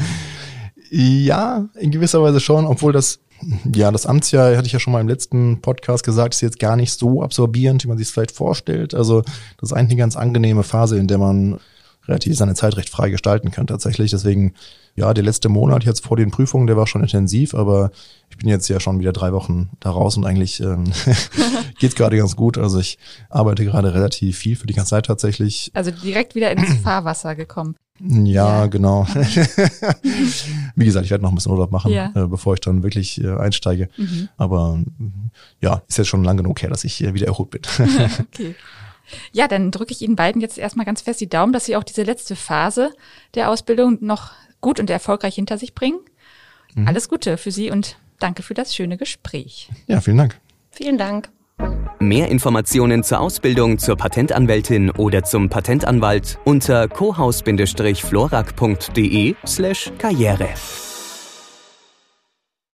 Ja, 0.90 1.68
in 1.76 1.92
gewisser 1.92 2.22
Weise 2.22 2.40
schon, 2.40 2.66
obwohl 2.66 2.94
das, 2.94 3.20
ja, 3.74 3.92
das 3.92 4.06
Amtsjahr, 4.06 4.56
hatte 4.56 4.68
ich 4.68 4.74
ja 4.74 4.80
schon 4.80 4.94
mal 4.94 5.02
im 5.02 5.08
letzten 5.08 5.62
Podcast 5.62 6.04
gesagt, 6.06 6.34
ist 6.34 6.42
jetzt 6.42 6.60
gar 6.60 6.76
nicht 6.76 6.98
so 6.98 7.22
absorbierend, 7.22 7.84
wie 7.84 7.90
man 7.90 7.98
sich 7.98 8.08
es 8.08 8.14
vielleicht 8.14 8.32
vorstellt. 8.32 8.94
Also 8.94 9.22
das 9.22 9.72
ist 9.72 9.74
eigentlich 9.74 9.92
eine 9.92 10.00
ganz 10.00 10.16
angenehme 10.16 10.64
Phase, 10.64 10.98
in 10.98 11.08
der 11.08 11.18
man 11.18 11.60
relativ 12.08 12.38
seine 12.38 12.56
Zeit 12.56 12.78
recht 12.78 12.90
frei 12.90 13.10
gestalten 13.10 13.52
kann 13.52 13.68
tatsächlich. 13.68 14.12
Deswegen, 14.12 14.54
ja, 14.98 15.14
der 15.14 15.24
letzte 15.24 15.48
Monat 15.48 15.86
jetzt 15.86 16.04
vor 16.04 16.18
den 16.18 16.32
Prüfungen, 16.32 16.68
der 16.68 16.76
war 16.76 16.88
schon 16.88 17.02
intensiv, 17.02 17.54
aber 17.54 17.92
ich 18.30 18.38
bin 18.38 18.50
jetzt 18.50 18.68
ja 18.68 18.80
schon 18.82 19.00
wieder 19.00 19.14
drei 19.14 19.32
Wochen 19.32 19.70
da 19.80 19.92
raus 19.92 20.18
und 20.18 20.26
eigentlich 20.26 20.60
ähm, 20.60 20.84
geht's 21.80 21.96
gerade 21.96 22.18
ganz 22.18 22.36
gut. 22.36 22.58
Also 22.58 22.80
ich 22.80 22.98
arbeite 23.30 23.64
gerade 23.64 23.94
relativ 23.94 24.38
viel 24.38 24.56
für 24.56 24.68
die 24.68 24.74
ganze 24.74 24.90
Zeit 24.90 25.06
tatsächlich. 25.06 25.72
Also 25.74 25.92
direkt 25.92 26.34
wieder 26.36 26.52
ins 26.52 26.74
Fahrwasser 26.84 27.36
gekommen. 27.36 27.76
Ja, 28.00 28.62
Ja. 28.64 28.66
genau. 28.68 29.08
Wie 30.76 30.86
gesagt, 30.86 31.06
ich 31.06 31.12
werde 31.12 31.24
noch 31.24 31.32
ein 31.32 31.36
bisschen 31.36 31.52
Urlaub 31.52 31.72
machen, 31.72 31.92
Ja. 31.92 32.10
Mhm. 32.14 32.24
äh, 32.24 32.28
bevor 32.28 32.54
ich 32.56 32.60
dann 32.62 32.84
wirklich 32.84 33.24
äh, 33.24 33.36
einsteige. 33.38 33.90
Aber 34.38 34.76
mm, 34.78 35.32
ja, 35.62 35.82
ist 35.88 35.98
jetzt 35.98 36.08
schon 36.08 36.24
lang 36.24 36.38
genug 36.38 36.62
her, 36.62 36.70
dass 36.70 36.84
ich 36.84 37.04
äh, 37.04 37.14
wieder 37.14 37.28
erholt 37.28 37.50
bin. 37.52 37.62
Okay. 38.34 38.56
Ja, 39.32 39.48
dann 39.48 39.72
drücke 39.72 39.94
ich 39.94 40.02
Ihnen 40.02 40.18
beiden 40.18 40.42
jetzt 40.42 40.58
erstmal 40.58 40.86
ganz 40.86 41.02
fest 41.02 41.22
die 41.22 41.30
Daumen, 41.30 41.54
dass 41.54 41.64
Sie 41.66 41.78
auch 41.78 41.84
diese 41.86 42.04
letzte 42.04 42.36
Phase 42.36 42.92
der 43.36 43.50
Ausbildung 43.50 44.00
noch 44.02 44.32
gut 44.62 44.80
und 44.80 44.90
erfolgreich 44.90 45.36
hinter 45.36 45.58
sich 45.58 45.74
bringen. 45.74 46.00
Alles 46.86 47.10
Gute 47.10 47.38
für 47.38 47.52
Sie 47.52 47.72
und 47.72 47.98
danke 48.20 48.44
für 48.44 48.54
das 48.54 48.76
schöne 48.76 48.98
Gespräch. 48.98 49.72
ja, 49.88 50.00
vielen 50.00 50.18
Dank. 50.18 50.40
Vielen 50.70 51.00
Dank. 51.00 51.30
Mehr 52.00 52.30
Informationen 52.30 53.04
zur 53.04 53.20
Ausbildung 53.20 53.80
zur 53.80 53.98
Patentanwältin 53.98 54.92
oder 54.92 55.24
zum 55.24 55.50
Patentanwalt 55.50 56.38
unter 56.46 56.88
cohaus-florak.de 56.88 59.36
slash 59.46 59.92
karriere. 59.98 60.50